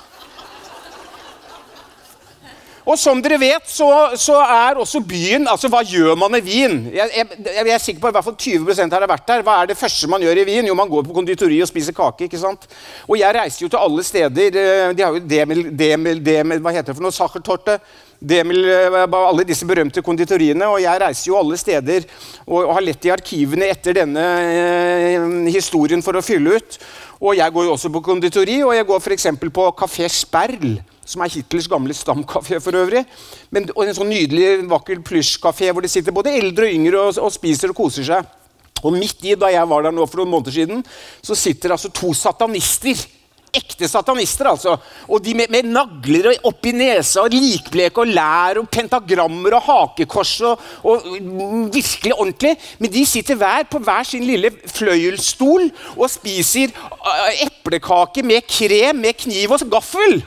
[2.84, 3.88] Og som dere vet, så,
[4.20, 6.80] så, er også byen altså Hva gjør man i Wien?
[6.92, 9.44] Jeg, jeg, jeg, er sikker på at i hvert fall 20% har vært der.
[9.48, 10.68] Hva er det første man gjør i Wien?
[10.68, 12.28] Jo, man går på konditori og spiser kake.
[12.28, 12.68] ikke sant?
[13.08, 14.60] Og jeg reiser jo til alle steder.
[14.64, 17.16] Eh, de har jo Demil, Demil, Demil Hva heter det for noe?
[17.16, 17.80] Sachertorte.
[18.20, 20.68] Demil, eh, alle disse berømte konditoriene.
[20.68, 22.04] Og jeg reiser jo alle steder
[22.44, 26.82] og, og har lett i arkivene etter denne eh, historien for å fylle ut.
[27.24, 29.30] Og jeg går jo også på konditori, og jeg går f.eks.
[29.56, 33.04] på Kafé Sperl som er Hitlers gamle stamkafé for øvrig.
[33.54, 37.20] Men, og en sånn nydelig, vakker plysjkafé hvor det sitter både eldre og yngre og,
[37.24, 38.40] og, spiser og koser seg.
[38.84, 40.86] Og midt i, da jeg var der nå for noen måneder siden,
[41.24, 43.00] så sitter altså to satanister.
[43.54, 44.74] Ekte satanister, altså.
[45.06, 50.32] Og de med, med nagler oppi nesa og likbleke og lær og pentagrammer og hakekors
[50.50, 51.06] og, og,
[51.70, 52.56] virkelig ordentlig.
[52.82, 59.06] Men de sitter hver på hver sin lille fløyelsstol og spiser uh, eplekake med krem
[59.06, 60.24] med kniv og gaffel.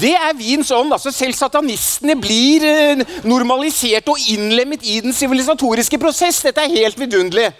[0.00, 0.92] Det er vins ånd.
[0.92, 6.42] altså Selv satanistene blir eh, normalisert og innlemmet i den sivilisatoriske prosess.
[6.44, 7.50] Dette er helt vidunderlig.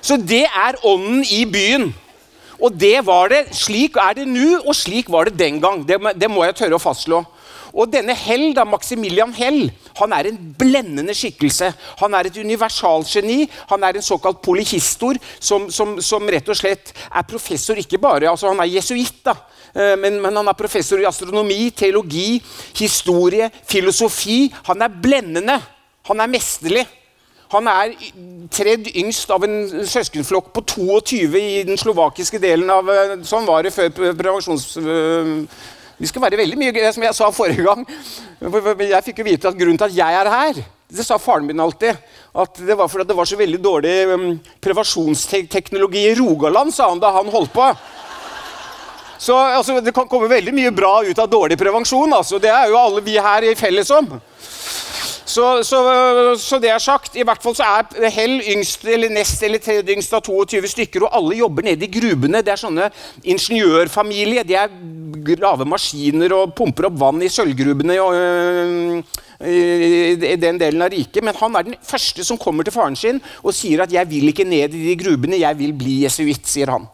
[0.00, 1.90] Så det er ånden i byen.
[2.58, 3.44] Og det var det.
[3.54, 5.84] Slik er det nå, og slik var det den gang.
[5.86, 7.22] Det, det må jeg tørre å fastslå.
[7.74, 11.72] Og denne Hell, da, Maximilian Hell han er en blendende skikkelse.
[12.02, 13.48] Han er et universalgeni.
[13.70, 18.30] Han er en såkalt polyhistor som, som, som, rett og slett er professor ikke bare
[18.30, 19.26] altså Han er jesuitt.
[19.28, 22.42] Eh, men, men, han er professor i astronomi, teologi,
[22.78, 24.46] historie, filosofi.
[24.70, 25.58] Han er blendende.
[26.08, 26.86] Han er mesterlig.
[27.52, 27.94] Han er
[28.52, 33.64] tredd yngst av en søskenflokk på 22 i den slovakiske delen av eh, Sånn var
[33.66, 34.70] det før prevensjons...
[35.98, 37.86] Vi skal være veldig mye som jeg sa forrige gang.
[38.38, 41.60] Jeg fikk jo vite at grunnen til at jeg er her det sa faren min
[41.60, 41.96] alltid.
[42.32, 44.28] At det var fordi det var så veldig dårlig um,
[44.64, 47.66] prevensjonsteknologi i Rogaland, sa han da han holdt på.
[49.18, 52.12] Så altså, Det kan komme veldig mye bra ut av dårlig prevensjon.
[52.14, 52.38] Altså.
[52.40, 54.14] Det er jo alle vi her i felles om.
[55.28, 55.78] Så, så,
[56.40, 57.16] så, det er sagt.
[57.20, 61.04] I hvert fall så er Hell yngst eller nest eller tredje yngst av 22 stykker,
[61.04, 62.40] og alle jobber nede i grubene.
[62.44, 62.88] Det er sånne
[63.28, 64.46] ingeniørfamilie.
[64.48, 64.72] De er
[65.36, 69.02] lave maskiner og pumper opp vann i sølvgrubene øh,
[69.44, 71.20] i den delen av riket.
[71.24, 74.32] Men han er den første som kommer til faren sin og sier at 'jeg vil
[74.32, 76.88] ikke ned i de grubene, jeg vil bli jesuitt', sier han.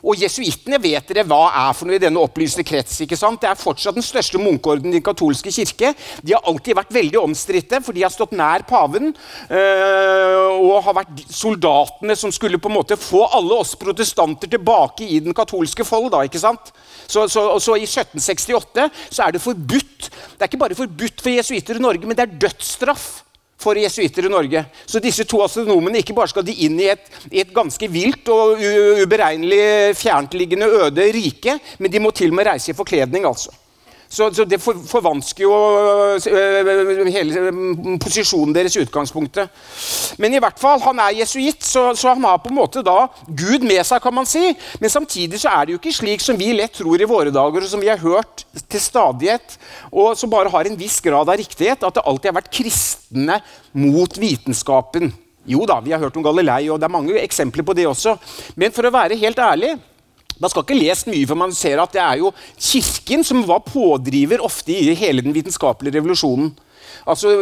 [0.00, 3.00] Og jesuittene vet dere hva er for noe i denne opplyste krets.
[3.04, 3.40] ikke sant?
[3.42, 5.92] Det er fortsatt den største munkeordenen i den katolske kirke.
[6.22, 9.12] De har alltid vært veldig omstridte, for de har stått nær paven.
[9.50, 15.06] Øh, og har vært soldatene som skulle på en måte få alle oss protestanter tilbake
[15.06, 16.10] i den katolske fold.
[16.14, 16.72] da, ikke sant?
[17.06, 20.10] Så, så, så I 1768 så er det forbudt.
[20.10, 23.20] Det er ikke bare forbudt for jesuitter i Norge, men det er dødsstraff
[23.60, 24.64] for jesuitter i Norge.
[24.86, 28.28] Så disse to astronomene ikke bare skal de inn i et, i et ganske vilt
[28.32, 28.60] og
[29.04, 33.28] uberegnelig fjerntliggende øde rike, men de må til og med reise i forkledning.
[33.28, 33.52] altså.
[34.10, 35.54] Så, så, det for, forvansker jo
[36.18, 37.52] øh, hele
[38.02, 39.52] posisjonen deres i utgangspunktet.
[40.18, 43.04] Men i hvert fall, han er jesuitt, så, så, han har på en måte da
[43.28, 44.50] Gud med seg, kan man si.
[44.82, 47.62] Men samtidig så er det jo ikke slik som vi lett tror i våre dager,
[47.62, 49.54] og som vi har hørt til stadighet,
[49.94, 53.38] og som bare har en viss grad av riktighet, at det alltid har vært kristne
[53.78, 55.12] mot vitenskapen.
[55.46, 58.18] Jo da, vi har hørt om Galilei, og det er mange eksempler på det også.
[58.58, 59.76] Men for å være helt ærlig
[60.40, 63.62] man skal ikke lese mye, for man ser at det er jo Kirken som var
[63.66, 66.54] pådriver ofte i hele den vitenskapelige revolusjonen.
[67.08, 67.32] Altså,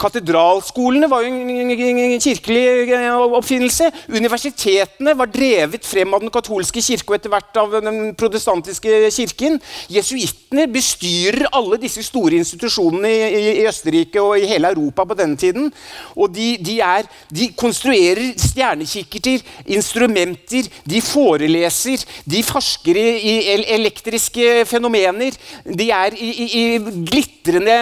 [0.00, 3.90] Katedralskolene var jo en kirkelig eh, oppfinnelse.
[4.12, 9.58] Universitetene var drevet frem av den katolske kirke og etter hvert av den protestantiske kirken.
[9.92, 15.38] Jesuittene bestyrer alle disse store institusjonene i, i, Østerrike og i hele Europa på denne
[15.40, 15.70] tiden.
[16.16, 19.44] Og de, de, er, de konstruerer stjernekikkerter,
[19.76, 23.36] instrumenter, de foreleser, de forsker i, i
[23.76, 25.36] elektriske fenomener.
[25.66, 26.64] De er i, i
[27.06, 27.76] glitrende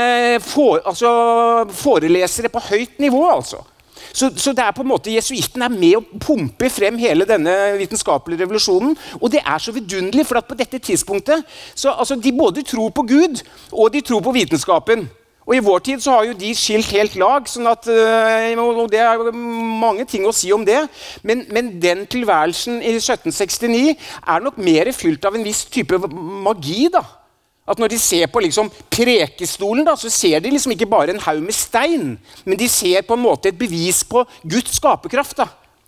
[0.74, 3.30] for, altså forelesere på høyt nivå.
[3.30, 3.62] altså.
[4.12, 7.50] Så, så det er på en måte jesuitten er med å pumpe frem hele denne
[7.80, 8.94] vitenskapelige revolusjonen.
[9.20, 11.42] Og det er så vidunderlig, for at på dette tidspunktet
[11.74, 15.08] så altså, De både tror på Gud, og de tror på vitenskapen.
[15.44, 18.86] Og I vår tid så har jo de skilt helt lag, sånn at, øh, og
[18.92, 20.78] det er mange ting å si om det.
[21.22, 26.00] Men, men, den tilværelsen i 1769 er nok mer fylt av en viss type
[26.46, 26.88] magi.
[26.94, 27.04] da.
[27.64, 31.20] At Når de ser på liksom prekestolen, da, så ser de liksom ikke bare en
[31.24, 35.40] haug med stein, men de ser på en måte et bevis på Guds skaperkraft.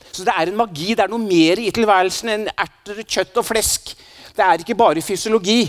[0.08, 3.44] Så det er en magi, det er noe mer i tilværelsen enn erter, kjøtt og
[3.44, 3.92] flesk.
[4.32, 5.66] Det er ikke bare fysiologi.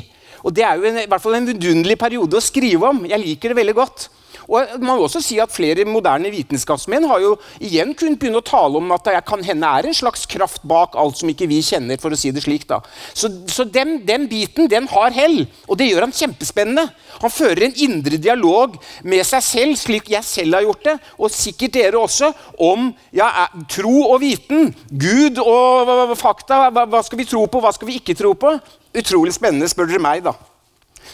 [0.48, 3.04] Og Det er jo en, i hvert fall en vidunderlig periode å skrive om.
[3.10, 4.08] Jeg liker det veldig godt.
[4.48, 7.34] Og man må også si at Flere moderne vitenskapsmenn har jo
[7.64, 10.96] igjen kunnet begynne å tale om at det kan hende er en slags kraft bak
[11.00, 11.98] alt som ikke vi kjenner.
[11.98, 12.80] for å si det slik da.
[13.14, 16.88] Så, så den, den, biten den har hell, og det gjør han kjempespennende.
[17.24, 21.34] Han fører en indre dialog med seg selv, slik jeg selv har gjort det, og
[21.34, 22.32] sikkert dere også,
[22.62, 24.72] om ja, tro og viten.
[24.92, 26.68] Gud og fakta.
[26.72, 28.54] Hva, hva skal vi tro på, hva skal vi ikke tro på?
[28.98, 30.24] Utrolig spennende, spør dere meg.
[30.28, 30.36] da.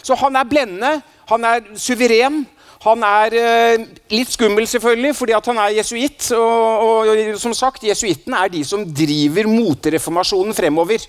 [0.04, 0.98] Så han er blendende,
[1.30, 2.44] han er suveren.
[2.84, 6.26] Han er eh, litt skummel, selvfølgelig, fordi han er jesuitt.
[6.36, 11.06] Og, og, som sagt, jesuittene er de som driver motreformasjonen fremover.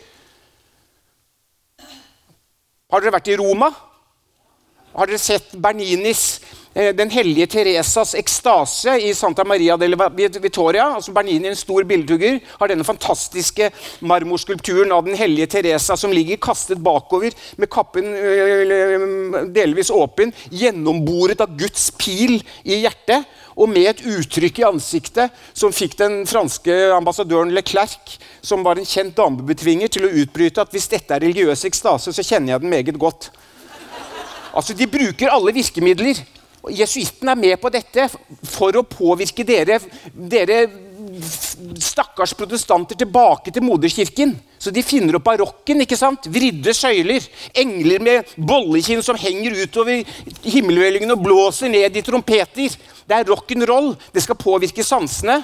[2.92, 3.74] Har dere vært i Roma?
[4.96, 6.40] Har dere sett Berninis
[6.76, 9.96] den hellige Teresas ekstase i Santa Maria delle
[10.44, 10.90] Vittoria.
[10.96, 13.70] altså Bernini, en stor billedhugger, har denne fantastiske
[14.02, 21.42] marmorskulpturen av den hellige Teresa som ligger kastet bakover med kappen eh, delvis åpen, gjennomboret
[21.42, 23.24] av Guds pil i hjertet
[23.56, 28.88] og med et uttrykk i ansiktet som fikk den franske ambassadøren Leclerc, som var en
[28.88, 32.74] kjent damebetvinger, til å utbryte at hvis dette er religiøs ekstase, så kjenner jeg den
[32.74, 33.32] meget godt.
[34.56, 36.20] Altså, De bruker alle virkemidler.
[36.74, 38.08] Jesuitten er med på dette
[38.50, 39.80] for å påvirke dere,
[40.14, 40.60] dere
[41.80, 44.34] stakkars protestanter tilbake til moderkirken.
[44.60, 45.82] Så de finner opp barokken.
[45.84, 46.28] ikke sant?
[46.32, 47.24] Vridde søyler.
[47.54, 50.04] Engler med bollekinn som henger utover
[50.44, 52.78] himmelhvelvingen og blåser ned i trompeter.
[53.06, 53.94] Det er rock'n'roll.
[54.14, 55.44] Det skal påvirke sansene.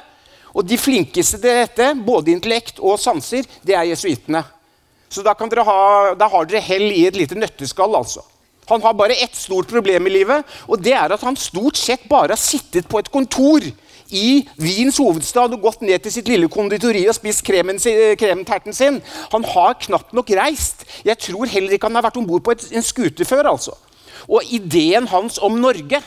[0.53, 4.43] Og de flinkeste til dette, både intellekt og sanser, det er jesuittene.
[5.11, 5.79] Så da, ha,
[6.15, 8.23] da har dere hell i et lite nøtteskall, altså.
[8.71, 12.07] Han har bare ett stort problem i livet, og det er at han stort sett
[12.09, 13.65] bare har sittet på et kontor
[14.11, 18.99] i Wiens hovedstad og gått ned til sitt lille konditori og spist krementerten sin.
[19.31, 20.83] Han har knapt nok reist.
[21.07, 23.53] Jeg tror heller ikke han har vært om bord på et, en skute før.
[23.53, 23.75] altså.
[24.27, 26.01] Og ideen hans om Norge,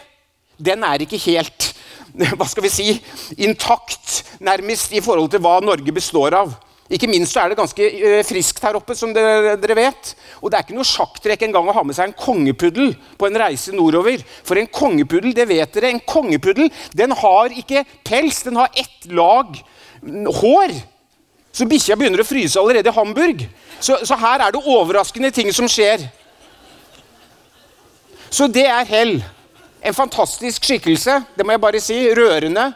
[0.61, 1.73] den er ikke helt
[2.39, 2.93] hva skal vi si,
[3.43, 6.53] intakt, nærmest i forhold til hva Norge består av.
[6.93, 10.11] Ikke minst er det ganske uh, friskt her oppe, som dere, dere, vet.
[10.43, 13.39] Og det er ikke noe sjakktrekk engang å ha med seg en kongepuddel på en
[13.41, 14.21] reise nordover.
[14.45, 19.09] For en kongepuddel, det vet dere, en kongepuddel den har ikke pels, den har ett
[19.09, 19.57] lag
[20.43, 20.77] hår.
[21.55, 23.47] Så bikkja begynner å fryse allerede i Hamburg.
[23.79, 26.05] Så, så her er det overraskende ting som skjer.
[28.29, 29.17] Så det er hell.
[29.85, 31.99] En fantastisk skikkelse, det må jeg bare si.
[32.17, 32.73] Rørende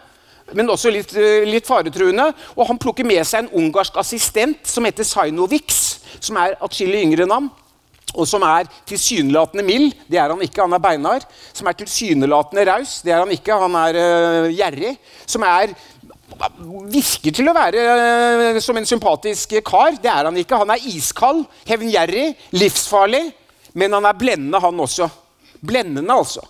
[0.56, 2.30] men også litt, eh, litt, faretruende.
[2.56, 7.26] Og han plukker med seg en ungarsk assistent som heter Sainovics, som er atskillig yngre
[7.28, 7.50] navn.
[8.16, 9.92] Og som er tilsynelatende mild.
[10.08, 11.26] Det er han ikke, han er beinar.
[11.52, 13.02] Som er tilsynelatende raus.
[13.04, 14.94] Det er han ikke, han er uh, gjerrig.
[15.28, 15.74] Som er
[16.88, 19.98] virker til å være uh, som en sympatisk kar.
[20.00, 20.56] Det er han ikke.
[20.56, 23.26] Han er iskald, hevngjerrig, livsfarlig.
[23.76, 25.10] Men han er blendende, han også.
[25.60, 26.46] Blendende, altså.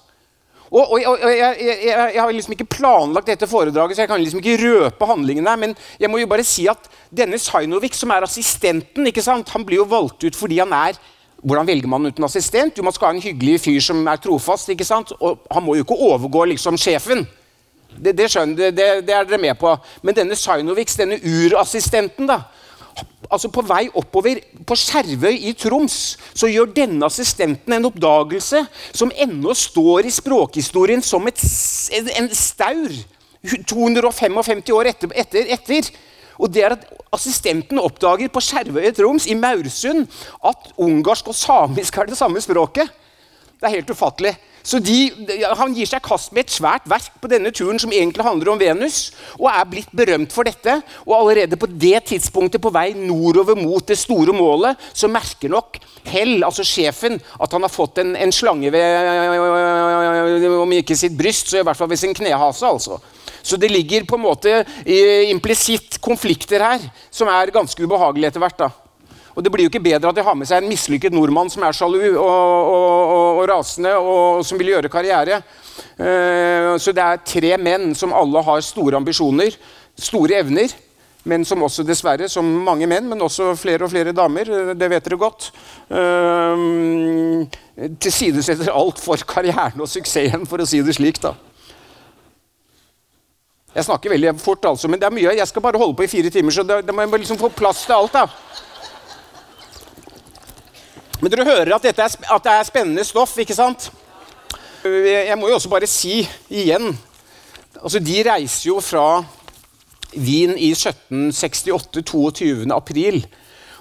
[0.71, 1.77] Og, og, og jeg, jeg,
[2.15, 5.61] jeg, har liksom ikke planlagt dette foredraget, så jeg kan liksom ikke røpe handlingen der.
[5.61, 9.49] Men jeg må jo bare si at denne Sainovic, som er assistenten, ikke sant?
[9.49, 10.99] han blir jo valgt ut fordi han er
[11.39, 12.79] hvordan velger man ut en assistent?
[12.79, 14.69] Jo, Man skal ha en hyggelig fyr som er trofast.
[14.69, 15.13] ikke sant?
[15.21, 17.27] Og Han må jo ikke overgå liksom sjefen.
[17.95, 19.77] Det, det skjønner det, det er dere med på.
[20.03, 22.43] Men denne Sainovic, denne urassistenten, da,
[23.29, 29.13] altså På vei oppover på Skjervøy i Troms så gjør denne assistenten en oppdagelse som
[29.15, 31.43] ennå står i språkhistorien som et,
[32.17, 32.95] en staur
[33.69, 35.91] 255 år etter, etter, etter.
[36.39, 40.05] Og det er at Assistenten oppdager på Skjervøy i Troms, i Maursund,
[40.45, 42.91] at ungarsk og samisk er det samme språket.
[43.59, 44.35] Det er helt ufattelig.
[44.69, 44.97] Så de,
[45.57, 48.61] Han gir seg kast med et svært verk på denne turen som egentlig handler om
[48.61, 48.99] Venus,
[49.39, 50.75] og er blitt berømt for dette.
[51.07, 55.81] Og allerede på det tidspunktet på vei nordover mot det store målet, så merker nok
[56.09, 58.87] Hell, altså sjefen, at han har fått en, en slange ved
[60.59, 62.67] Om ikke sitt bryst, så i hvert fall ved sin knehase.
[62.67, 63.01] altså.
[63.43, 64.65] Så det ligger på en måte
[65.33, 68.59] implisitt konflikter her som er ganske ubehagelige etter hvert.
[68.67, 68.88] da.
[69.39, 71.63] Og det blir jo ikke bedre at de har med seg en mislykket nordmann som
[71.63, 75.39] er sjalu og, og, og, og rasende og som vil gjøre karriere.
[75.95, 79.55] Uh, så det er tre menn som alle har store ambisjoner,
[79.95, 80.75] store evner.
[81.29, 84.87] Men som også dessverre, som mange menn, men også flere og flere damer, eh, det
[84.89, 85.49] vet dere godt,
[85.91, 87.43] uh,
[88.01, 91.21] tilsidesetter alt for karrieren og suksessen, for å si det slik.
[91.21, 91.35] da.
[93.75, 95.37] Jeg snakker veldig fort, altså, men det er mye.
[95.37, 97.85] Jeg skal bare holde på i fire timer, så da, må jeg liksom få plass
[97.85, 98.17] til alt.
[98.17, 98.25] da.
[101.19, 103.91] Men dere hører at, er, at det er spennende stoff, ikke sant?
[104.85, 106.21] Jeg må jo også bare si
[106.55, 106.93] igjen
[107.79, 109.23] altså De reiser jo fra
[110.17, 112.73] Wien i 1768, 22.
[112.75, 113.21] april.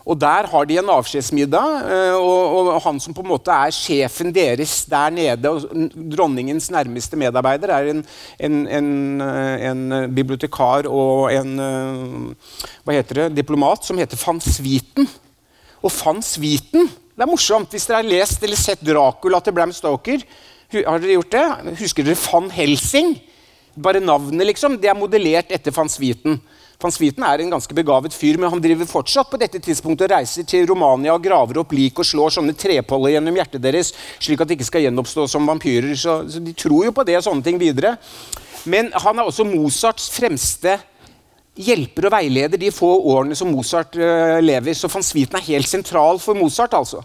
[0.08, 3.74] Og Der har de en avskjedsmiddag, eh, og, og, han som på en måte er
[3.76, 5.66] sjefen deres der nede, og
[6.14, 8.06] dronningens nærmeste medarbeider, er en,
[8.40, 14.40] en, en, eh, en bibliotekar og en eh, hva heter det, diplomat som heter van
[14.44, 15.10] Swieten.
[15.84, 16.88] Og van Swieten
[17.18, 20.22] Det er morsomt hvis dere har lest eller sett Dracula til Bram Stoker.
[20.70, 21.46] Har dere gjort det?
[21.80, 23.16] Husker dere van Helsing?
[23.74, 24.76] Bare navnet, liksom.
[24.78, 26.38] Det er modellert etter van Swieten.
[26.78, 30.14] Van Swieten er en ganske begavet fyr, men han driver fortsatt på dette tidspunktet og
[30.14, 33.90] reiser til Romania og graver opp lik og slår sånne trepoller gjennom hjertet deres,
[34.22, 35.98] slik at de ikke skal gjenoppstå som vampyrer.
[35.98, 37.96] Så, så de tror jo på det og sånne ting videre.
[38.70, 40.78] Men han er også Mozarts fremste
[41.58, 44.78] hjelper og veileder de få årene som Mozart uh, lever.
[44.78, 46.74] Så van Swieten er helt sentral for Mozart.
[46.78, 47.04] altså.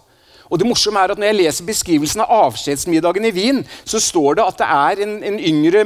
[0.49, 4.37] Og det morsomme er at Når jeg leser beskrivelsen av avskjedsmiddagen i Wien, så står
[4.37, 5.83] det at det er en, en yngre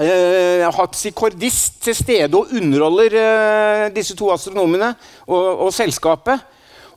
[0.00, 4.94] eh, harpsikordist til stede og underholder uh, disse to astronomene
[5.26, 6.44] og, og selskapet.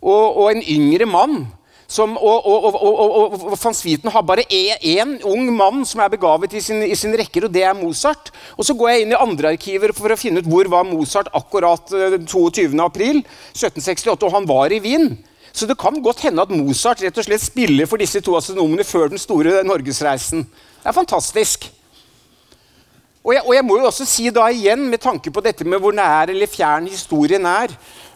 [0.01, 1.45] Og, og, en yngre mann.
[1.87, 6.81] Som, og, og, van Swieten har bare én ung mann som er begavet i sin,
[6.81, 8.31] i sin, rekker, og det er Mozart.
[8.57, 11.29] Og Så går jeg inn i andre arkiver for å finne ut hvor var Mozart
[11.37, 11.93] akkurat
[12.25, 13.21] 22.4.1768,
[14.01, 15.13] eh, og han var i Wien.
[15.55, 18.83] Så det kan godt hende at Mozart rett og slett spiller for disse to astronomene
[18.83, 20.43] før den store norgesreisen.
[20.81, 21.69] Det er fantastisk.
[23.25, 25.79] Og jeg, og jeg, må jo også si da igjen, med tanke på dette med
[25.81, 27.71] hvor nær eller fjern historien er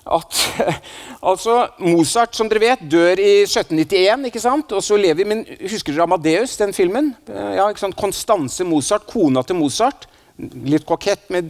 [0.08, 0.38] at
[1.32, 4.30] altså, Mozart som dere vet, dør i 1791.
[4.30, 4.72] ikke sant?
[4.76, 7.14] Og så lever, men Husker dere Amadeus, den filmen?
[7.30, 8.00] Ja, ikke sant?
[8.00, 10.08] Konstanse Mozart, kona til Mozart.
[10.39, 11.50] Litt kokett med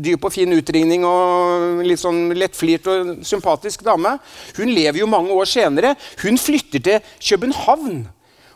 [0.00, 4.14] dyp og fin utringning og litt sånn lettflirt og sympatisk dame.
[4.56, 5.92] Hun lever jo mange år senere.
[6.22, 8.06] Hun flytter til København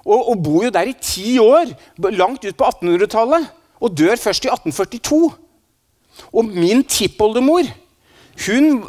[0.04, 1.74] og, og bor jo der i ti år.
[2.16, 3.52] Langt ut på 1800-tallet
[3.84, 5.20] og dør først i 1842.
[6.32, 7.68] Og min tippoldemor
[8.46, 8.82] hun,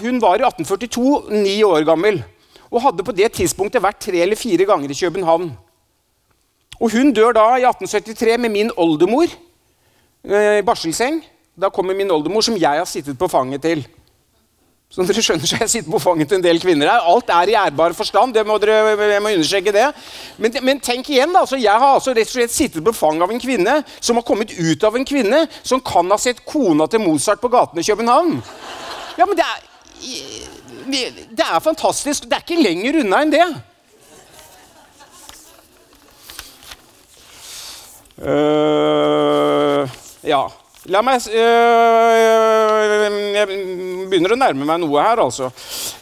[0.00, 2.22] hun var i 1842 ni år gammel
[2.70, 5.50] og hadde på det tidspunktet vært tre eller fire ganger i København.
[6.80, 9.28] Og Hun dør da i 1873 med min oldemor
[10.24, 11.22] eh, i barselseng.
[11.56, 13.86] Da kommer min oldemor, som jeg har sittet på fanget til.
[14.92, 17.06] Som dere skjønner, så Jeg sitter på fanget til en del kvinner her.
[17.10, 18.34] Alt er i ærbar forstand.
[18.34, 19.86] det må dere, jeg må understreke det.
[20.38, 21.40] Men, men tenk igjen, da.
[21.40, 24.26] Altså, jeg har altså rett og slett sittet på fanget av en kvinne som har
[24.26, 27.88] kommet ut av en kvinne som kan ha sett kona til Mozart på gatene i
[27.88, 28.38] København.
[29.16, 29.64] Ja, men det er,
[31.32, 32.28] det er fantastisk.
[32.28, 33.46] Det er ikke lenger unna enn det.
[38.16, 39.84] Uh,
[40.24, 40.46] ja.
[40.86, 42.12] La meg uh,
[43.34, 43.46] Jeg
[44.06, 45.50] begynner å nærme meg noe her, altså.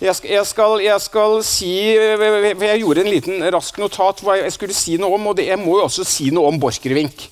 [0.02, 1.72] Jeg skal, jeg skal, jeg skal si
[2.20, 5.48] For jeg gjorde en liten rask notat hva jeg skulle si noe om, og det,
[5.48, 7.30] jeg må jo også si noe om Borchgrevink.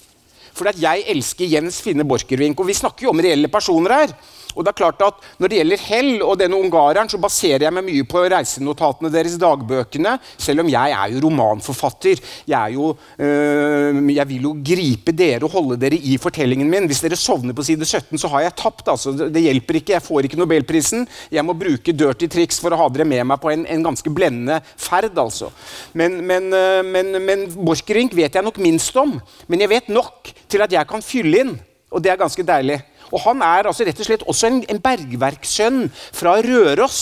[0.53, 4.17] For jeg elsker Jens Finne Borchgrevink, og vi snakker jo om reelle personer her.
[4.57, 7.75] Og det er klart at Når det gjelder Hell og denne ungareren, så baserer jeg
[7.75, 12.21] meg mye på reisenotatene deres, dagbøkene, selv om jeg er jo romanforfatter.
[12.49, 16.87] Jeg, jo, øh, jeg vil jo gripe dere og holde dere i fortellingen min.
[16.91, 18.89] Hvis dere sovner på side 17, så har jeg tapt.
[18.89, 19.13] altså.
[19.13, 19.97] Det hjelper ikke.
[19.97, 21.07] Jeg får ikke Nobelprisen.
[21.33, 24.15] Jeg må bruke dirty triks for å ha dere med meg på en, en ganske
[24.15, 25.19] blendende ferd.
[25.19, 25.51] altså.
[25.99, 29.19] Men, men, øh, men, men Borchgrevink vet jeg nok minst om.
[29.49, 31.55] Men jeg vet nok til at jeg kan fylle inn,
[31.93, 32.81] og det er ganske deilig.
[33.13, 36.99] Og han er altså rett og slett også en, en bergverkssønn fra Røros.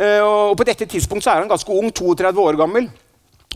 [0.00, 2.88] Uh, og På dette tidspunktet så er han ganske ung, 32 år gammel.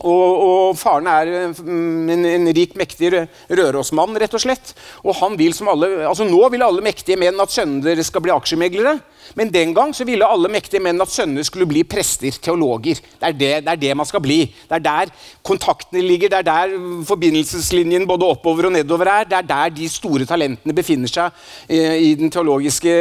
[0.05, 3.09] Og, og, faren er mm, en, en rik, mektig
[3.49, 4.75] Rørosmann, rett og slett.
[5.01, 8.21] Og han vil som alle, altså Nå vil alle mektige menn at sønnene deres skal
[8.25, 8.99] bli aksjemeglere.
[9.35, 13.01] Men den gang så ville alle mektige menn at sønnene skulle bli prester, teologer.
[13.19, 14.39] Det er det, det er det, man skal bli.
[14.69, 15.11] Det er der
[15.45, 19.27] kontaktene ligger, det er der forbindelseslinjen både oppover og nedover er.
[19.29, 22.95] Det er der de store talentene befinner seg eh, i den teologiske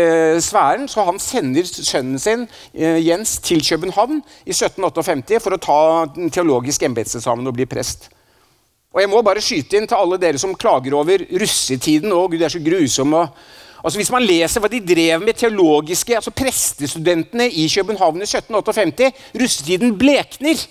[0.44, 0.88] sfæren.
[0.88, 5.80] Så han sender sønnen sin, eh, Jens, til København i 1758 for å ta
[6.32, 8.10] teologisk embetseksamen og bli prest.
[8.96, 12.14] Og jeg må bare skyte inn til alle dere som klager over russetiden.
[12.16, 13.12] Å, Gud, det er så grusom.
[13.82, 19.12] Altså Hvis man leser hva de drev med teologiske altså prestestudentene i København i 1758
[19.40, 20.66] Russetiden blekner.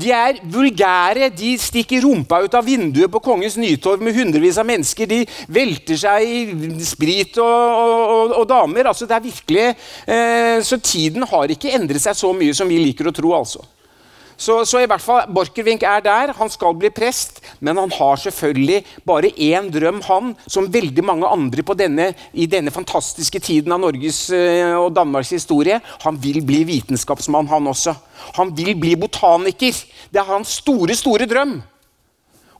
[0.00, 4.68] De er vulgære, de stikker rumpa ut av vinduet på Kongens Nytorv med hundrevis av
[4.68, 5.08] mennesker.
[5.10, 7.82] De velter seg i sprit og,
[8.14, 8.88] og, og damer.
[8.92, 9.66] Altså, det er virkelig,
[10.06, 13.34] eh, Så tiden har ikke endret seg så mye som vi liker å tro.
[13.36, 13.66] altså.
[14.40, 16.32] Så, så, i hvert fall, Borchgrevink er der.
[16.38, 21.28] Han skal bli prest, men han har selvfølgelig bare én drøm, han, som veldig mange
[21.28, 25.76] andre denne, i denne fantastiske tiden av Norges uh, og Danmarks historie.
[26.06, 27.94] Han vil bli vitenskapsmann, han også.
[28.38, 29.76] Han vil bli botaniker.
[30.08, 31.58] Det er hans store, store drøm.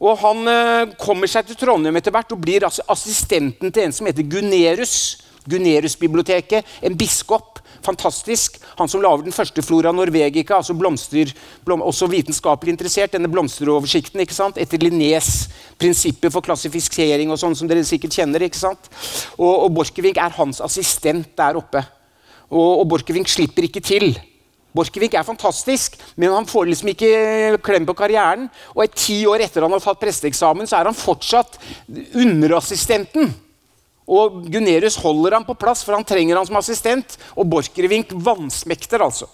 [0.00, 4.08] Og Han uh, kommer seg til Trondheim etter hvert og blir assistenten til en som
[4.08, 5.24] heter Gunerius.
[5.48, 8.58] Gunerius-biblioteket, en biskop Fantastisk.
[8.78, 11.32] Han som lager den første Flora norvegica, altså blomster,
[11.64, 14.60] blom, også vitenskapelig interessert, denne blomsteroversikten ikke sant?
[14.60, 15.48] etter Linnés
[15.80, 18.44] prinsipper for klassifisering, og sånn som dere sikkert kjenner.
[18.44, 18.90] ikke sant?
[19.38, 21.84] Og, og Borchgrevink er hans assistent der oppe.
[22.50, 24.12] Og, og Borchgrevink slipper ikke til.
[24.76, 28.48] Borchgrevink er fantastisk, men han får liksom ikke klem på karrieren.
[28.76, 31.58] Og et ti år etter han har tatt presteeksamen, så er han fortsatt
[32.14, 33.32] underassistenten
[34.10, 37.14] og Gunerius holder ham på plass, for han trenger han som assistent.
[37.38, 39.28] Og Borchgrevink vansmekter, altså.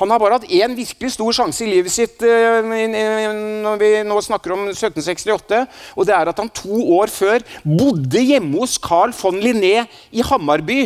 [0.00, 4.16] Han har bare hatt én virkelig stor sjanse i livet sitt uh, når vi nå
[4.26, 5.60] snakker om 1768.
[5.94, 10.24] Og det er at han to år før bodde hjemme hos Carl von Linné i
[10.26, 10.82] Hammarby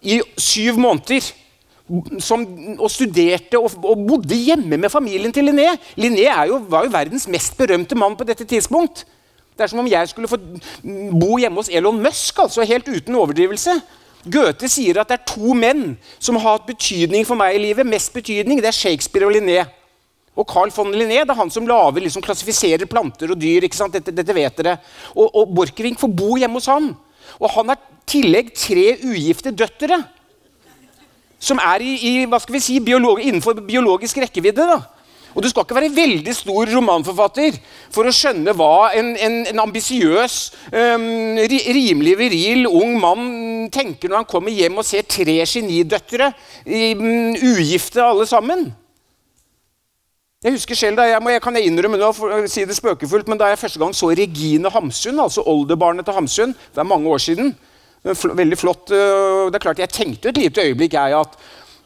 [0.00, 1.28] i syv måneder.
[2.22, 2.44] Som,
[2.78, 5.74] og studerte og, og, bodde hjemme med familien til Linné.
[5.98, 9.02] Linné jo, var jo verdens mest berømte mann på dette tidspunkt.
[9.60, 10.38] Det er som om jeg skulle få
[11.20, 13.74] bo hjemme hos Elon Musk, altså helt uten overdrivelse.
[14.24, 17.84] Goethe sier at det er to menn som har hatt betydning for meg i livet.
[17.84, 19.66] Mest betydning, Det er Shakespeare og Linné.
[20.32, 23.64] Og Carl von Linné det er han som laver, liksom, klassifiserer planter og dyr.
[23.68, 23.92] ikke sant?
[23.92, 24.78] Dette, dette vet dere.
[25.14, 26.94] Og, og Borchgrevink får bo hjemme hos han.
[27.36, 30.00] Og han har tillegg tre ugifte døtre.
[31.36, 34.64] Som er i, i hva skal vi si, biolog, innenfor biologisk rekkevidde.
[34.72, 34.80] da.
[35.34, 37.58] Og Du skal ikke være veldig stor romanforfatter
[37.92, 40.38] for å skjønne hva en, en, en ambisiøs,
[40.72, 43.24] um, rimelig viril ung mann
[43.72, 46.32] tenker når han kommer hjem og ser tre genidøtre,
[46.66, 48.70] um, ugifte alle sammen.
[50.40, 53.38] Jeg husker selv da jeg, jeg kan jeg innrømme nå, for si det spøkefullt, men
[53.38, 57.20] da jeg første gang så Regine Hamsun, altså oldebarnet til Hamsun, det er mange år
[57.20, 57.52] siden
[58.00, 58.90] Veldig flott.
[58.90, 61.34] Øh, det er klart Jeg tenkte et lite øyeblikk jeg, at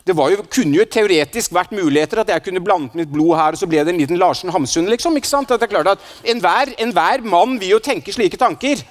[0.04, 3.60] det jo, kunne jo teoretisk vært muligheter at jeg kunne blandet mitt blod her, og
[3.60, 4.84] så ble det en liten Larsen Hamsun.
[4.92, 5.50] liksom, ikke sant?
[5.50, 8.82] At det er klart at Enhver en mann vil jo tenke slike tanker.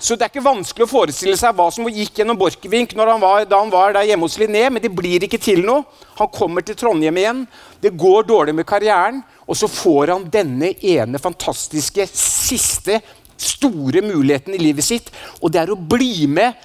[0.00, 3.72] Så det er ikke vanskelig å forestille seg hva som gikk gjennom Borchgrevink da han
[3.72, 5.84] var der hjemme hos Linné, men det blir ikke til noe.
[6.16, 7.42] Han kommer til Trondheim igjen,
[7.80, 13.00] det går dårlig med karrieren, og så får han denne ene fantastiske, siste,
[13.40, 15.08] store muligheten i livet sitt,
[15.40, 16.56] og det er å bli med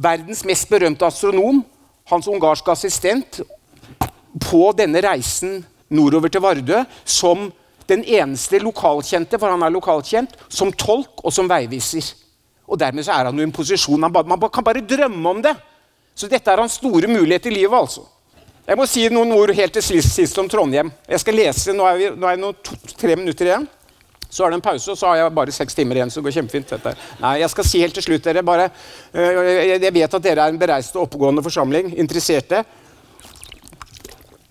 [0.00, 1.60] verdens mest berømte astronom
[2.10, 3.40] hans ungarske assistent
[4.44, 5.62] på denne reisen
[5.94, 7.48] nordover til Vardø som
[7.88, 12.06] den eneste lokalkjente, for han er lokalkjent, som tolk og som veiviser.
[12.64, 15.30] Og Dermed så er han jo i en posisjon man, bare, man kan bare drømme
[15.30, 15.52] om det.
[16.16, 17.76] Så dette er hans store mulighet i livet.
[17.76, 18.06] altså.
[18.64, 20.92] Jeg må si noen ord helt til sist om Trondheim.
[21.08, 23.66] Jeg skal lese, Nå er, vi, nå er det to, tre minutter igjen.
[24.34, 26.10] Så er det en pause, og så har jeg bare seks timer igjen.
[26.10, 26.72] så det går kjempefint.
[26.74, 26.94] Dette.
[27.22, 28.70] Nei, Jeg skal si helt til slutt, dere, bare,
[29.14, 31.94] øh, Jeg vet at dere er en bereist og oppegående forsamling.
[31.98, 32.64] Interesserte.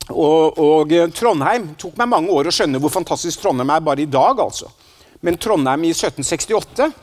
[0.10, 4.02] Og, og, øh, Trondheim tok meg mange år å skjønne hvor fantastisk Trondheim er bare
[4.02, 4.40] i dag.
[4.40, 4.72] altså.
[5.22, 6.94] Men Trondheim i 1768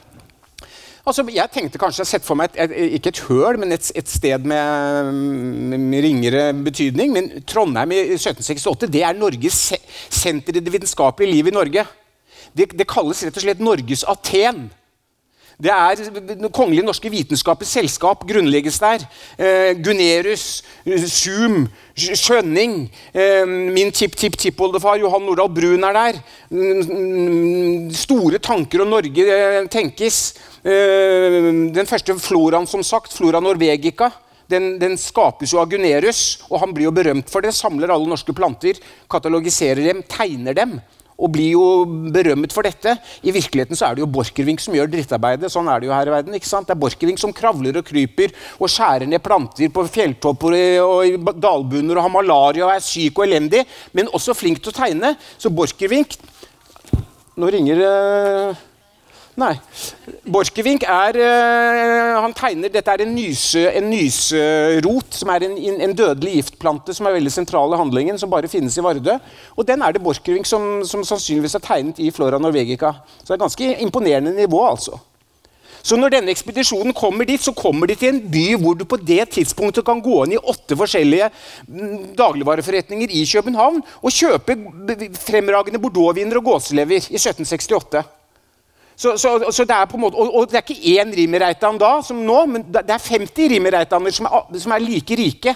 [1.06, 3.72] altså Jeg tenkte kanskje jeg har sett for meg et, et, ikke et høl, men
[3.72, 5.12] et, et sted med,
[5.76, 7.12] med, ringere betydning.
[7.12, 9.72] Men Trondheim i 1768 det er Norges
[10.08, 11.86] senter i det vitenskapelige livet i Norge.
[12.57, 14.68] Det, det kalles rett og slett Norges Aten.
[15.61, 19.03] Det er Kongelige norske vitenskapers selskap grunnlegges der.
[19.36, 20.62] Eh, Gunerius,
[21.05, 22.86] Zoom, Skjønning.
[23.12, 26.20] Eh, min tipp-tipp-tippoldefar Johan Nordahl Brun er der.
[26.48, 30.22] Mm, store tanker om Norge eh, tenkes.
[30.64, 34.11] Eh, den første floraen, som sagt, Flora norvegica,
[34.51, 37.53] den, den, skapes jo av Gunerius, og han blir jo berømt for det.
[37.55, 38.80] Samler alle norske planter,
[39.12, 40.80] katalogiserer dem, tegner dem
[41.20, 41.64] og blir jo
[42.14, 42.96] berømmet for dette.
[43.22, 45.52] I virkeligheten så er det jo Borchgrevink som gjør drittarbeidet.
[45.52, 46.36] Sånn er det jo her i verden.
[46.38, 46.68] ikke sant?
[46.68, 51.14] Det er Borchgrevink som kravler og kryper og skjærer ned planter på fjelltopper og i
[51.18, 55.14] dalbunner og har malaria og er syk og elendig, men også flink til å tegne.
[55.38, 56.18] Så Borchgrevink
[57.40, 58.66] Nå ringer det uh
[59.38, 59.52] Nei.
[60.26, 65.54] Borchgrevink er uh, Han tegner Dette er en, nyse, en nyserot, som er en,
[65.86, 69.16] en, dødelig giftplante som er veldig sentral i handlingen, som bare finnes i Vardø.
[69.56, 72.96] Og den er det Borchgrevink som, som, sannsynligvis er tegnet i Flora norvegica.
[73.20, 74.98] Så det er ganske imponerende nivå, altså.
[75.80, 78.98] Så når denne ekspedisjonen kommer dit, så kommer de til en by hvor du på
[79.00, 81.30] det tidspunktet kan gå inn i åtte forskjellige
[81.68, 84.58] mm, dagligvareforretninger i København og kjøpe
[85.16, 88.04] fremragende bordeauxviner og gåselever i 1768.
[89.01, 91.78] Så, så, så det er på en måte, og, og det er ikke én Rimi-Reitan
[91.80, 95.55] da, som nå, men det er 50 Rimi-Reitaner som, som er like rike.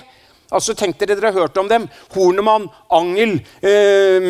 [0.54, 1.86] Altså, Tenk dere dere har hørt om dem.
[2.14, 3.34] Hornemann, Angel,
[3.64, 4.26] eh,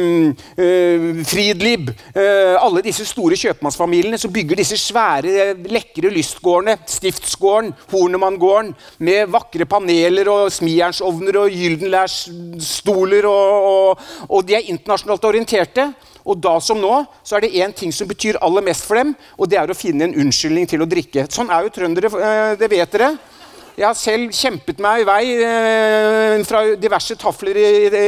[0.57, 1.91] eh, Fridlib.
[2.15, 6.79] Eh, alle disse store kjøpmannsfamiliene som bygger disse svære, lekre lystgårdene.
[6.87, 13.31] Stiftsgården, Hornemann-gården, med vakre paneler og smijernsovner og gyldenlærsstoler.
[13.31, 15.93] Og, og, og de er internasjonalt orienterte.
[16.25, 19.13] Og da som nå så er det én ting som betyr aller mest for dem,
[19.37, 21.27] og det er å finne en unnskyldning til å drikke.
[21.33, 23.15] Sånn er jo trøndere, eh, det vet dere.
[23.75, 28.05] Jeg har selv kjempet meg i vei eh, fra diverse tafler i, i,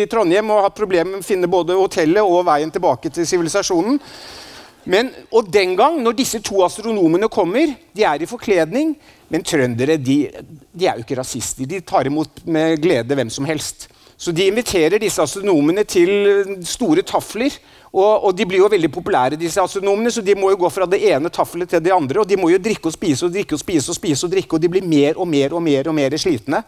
[0.10, 4.00] Trondheim og hatt problemer med å finne både hotellet og veien tilbake til sivilisasjonen.
[4.86, 8.92] Men, og den gang, når disse to astronomene kommer, de er i forkledning,
[9.30, 10.18] men trøndere de,
[10.70, 11.66] de er jo ikke rasister.
[11.66, 13.88] De tar imot med glede hvem som helst.
[14.16, 17.52] Så de inviterer disse astronomene til store tafler.
[17.92, 20.88] Og, og de blir jo veldig populære, disse astronomene, så de må jo gå fra
[20.90, 22.20] det ene taflet til det andre.
[22.20, 24.56] Og de må jo drikke og spise og drikke og spise og spise og drikke,
[24.56, 26.60] og de blir mer og mer og mer og mer slitne.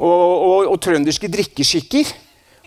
[0.00, 2.10] Og, og, og trønderske drikkeskikker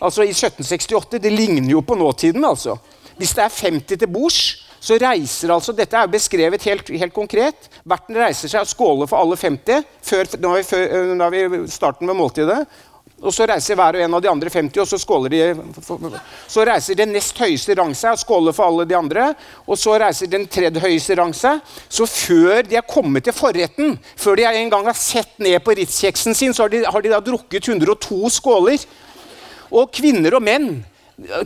[0.04, 2.44] altså i 1768 det ligner jo på nåtiden.
[2.44, 2.76] altså.
[3.16, 4.40] Hvis det er 50 til bords,
[4.80, 7.70] så reiser altså Dette er jo beskrevet helt, helt konkret.
[7.84, 9.86] Verten reiser seg og skåler for alle 50.
[10.02, 12.64] Før, nå, er vi, før, nå er vi starten med måltidet.
[13.24, 15.42] Og så reiser hver og en av de andre 50, og så skåler de.
[16.50, 19.30] Så reiser den nest høyeste rang seg og skåler for alle de andre.
[19.64, 21.62] Og så reiser den tredje høyeste rang seg.
[21.88, 25.76] Så før de er kommet til forretten, før de en gang har sett ned på
[25.78, 28.84] Ritz-kjeksen sin, så har de, har de da drukket 102 skåler.
[29.72, 30.74] Og kvinner og menn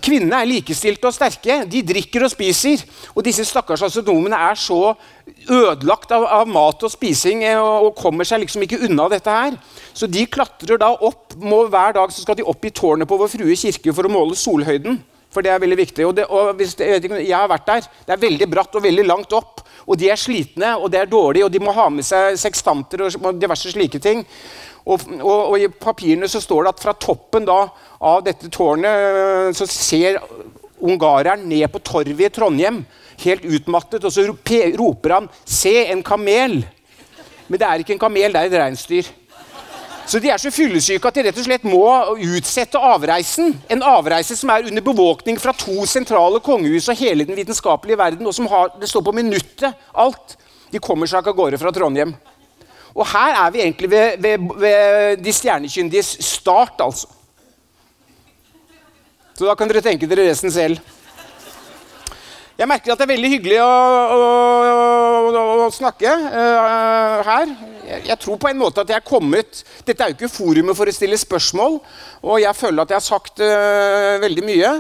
[0.00, 1.58] Kvinnene er likestilte og sterke.
[1.68, 2.80] De drikker og spiser.
[3.12, 4.94] Og disse stakkars astronomene er så
[5.44, 9.34] ødelagt av, av mat og spising eh, og, og kommer seg liksom ikke unna dette
[9.34, 9.58] her.
[9.92, 11.36] Så de klatrer da opp.
[11.36, 14.12] Må, hver dag så skal de opp i tårnet på Vår Frue kirke for å
[14.12, 15.02] måle solhøyden.
[15.28, 16.06] For det er veldig viktig.
[16.08, 17.90] Og, det, og hvis, jeg, ikke, jeg har vært der.
[18.06, 19.60] Det er veldig bratt og veldig langt opp.
[19.88, 23.06] Og de er slitne, og det er dårlig, og de må ha med seg sekstanter
[23.06, 24.24] og diverse slike ting.
[24.88, 27.60] Og, og, og, I papirene så står det at fra toppen da,
[28.00, 30.16] av dette tårnet så ser
[30.78, 32.82] ungareren ned på torvet i Trondheim,
[33.20, 34.24] helt utmattet, og så
[34.78, 36.64] roper han 'Se, en kamel'.
[37.48, 39.06] Men det er ikke en kamel, det er et reinsdyr.
[40.08, 41.84] Så de er så fyllesyke at de rett og slett må
[42.16, 43.58] utsette avreisen.
[43.68, 48.26] En avreise som er under bevåkning fra to sentrale kongehus og hele den vitenskapelige verden,
[48.26, 50.38] og som har, det står på minuttet, alt.
[50.72, 52.14] De kommer seg ikke av gårde fra Trondheim.
[52.98, 57.06] Og her er vi egentlig ved, ved, ved de stjernekyndiges start, altså.
[59.38, 60.80] Så da kan dere tenke dere resten selv.
[62.58, 64.22] Jeg merker at det er veldig hyggelig å, å,
[65.30, 67.52] å, å snakke uh, her.
[67.86, 70.74] Jeg, jeg, tror på en måte at jeg er kommet Dette er jo ikke forumet
[70.76, 71.78] for å stille spørsmål,
[72.26, 74.72] og jeg føler at jeg har sagt uh, veldig mye.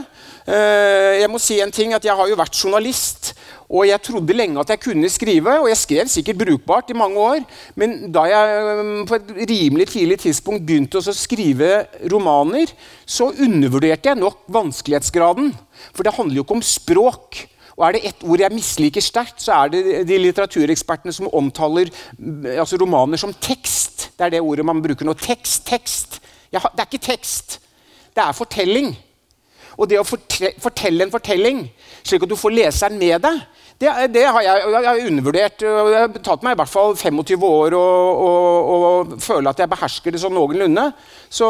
[0.42, 3.30] Uh, jeg må si en ting, at jeg har jo vært journalist.
[3.68, 7.20] Og jeg trodde lenge at jeg kunne skrive, og jeg skrev sikkert brukbart i mange
[7.20, 7.42] år.
[7.76, 12.72] Men da jeg på et rimelig tidlig tidspunkt begynte å skrive romaner,
[13.04, 15.52] så undervurderte jeg nok vanskelighetsgraden.
[15.92, 17.42] For det handler jo ikke om språk.
[17.76, 21.92] Og er det ett ord jeg misliker sterkt, så er det de litteraturekspertene som omtaler
[22.56, 24.08] altså romaner som tekst.
[24.16, 25.12] Det er det ordet man bruker nå.
[25.14, 26.18] Tekst, tekst.
[26.50, 27.60] Ja, det er ikke tekst.
[28.16, 28.94] Det er fortelling.
[29.78, 31.66] Og det å fortelle en fortelling,
[32.02, 33.44] slik at du får leseren med deg,
[33.78, 35.60] det, det har jeg, jeg har undervurdert.
[35.62, 37.82] Det har tatt meg i hvert fall 25 år å,
[39.22, 40.88] føle at jeg behersker det sånn noenlunde.
[41.30, 41.46] Så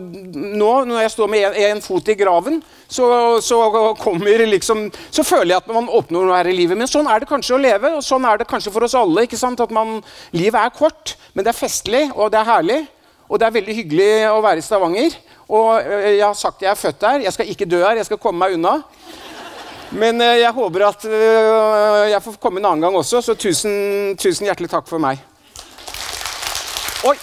[0.00, 2.56] nå, når jeg står med en, fot i graven,
[2.88, 3.06] så,
[3.44, 3.58] så,
[4.00, 6.80] kommer liksom, så føler jeg at man oppnår noe her i livet.
[6.80, 9.26] Men sånn er det kanskje å leve, og sånn er det kanskje for oss alle.
[9.28, 9.60] ikke sant?
[9.60, 10.00] At man,
[10.32, 12.80] Livet er kort, men det er festlig, og det er herlig.
[13.28, 15.20] Og det er veldig hyggelig å være i Stavanger.
[15.52, 17.26] Og jeg har sagt jeg er født her.
[17.26, 18.78] Jeg skal ikke dø her, jeg skal komme meg unna.
[19.92, 21.04] Men jeg håper at
[22.08, 25.20] jeg får komme en annen gang også, så tusen, tusen hjertelig takk for meg.
[27.08, 27.16] Oi!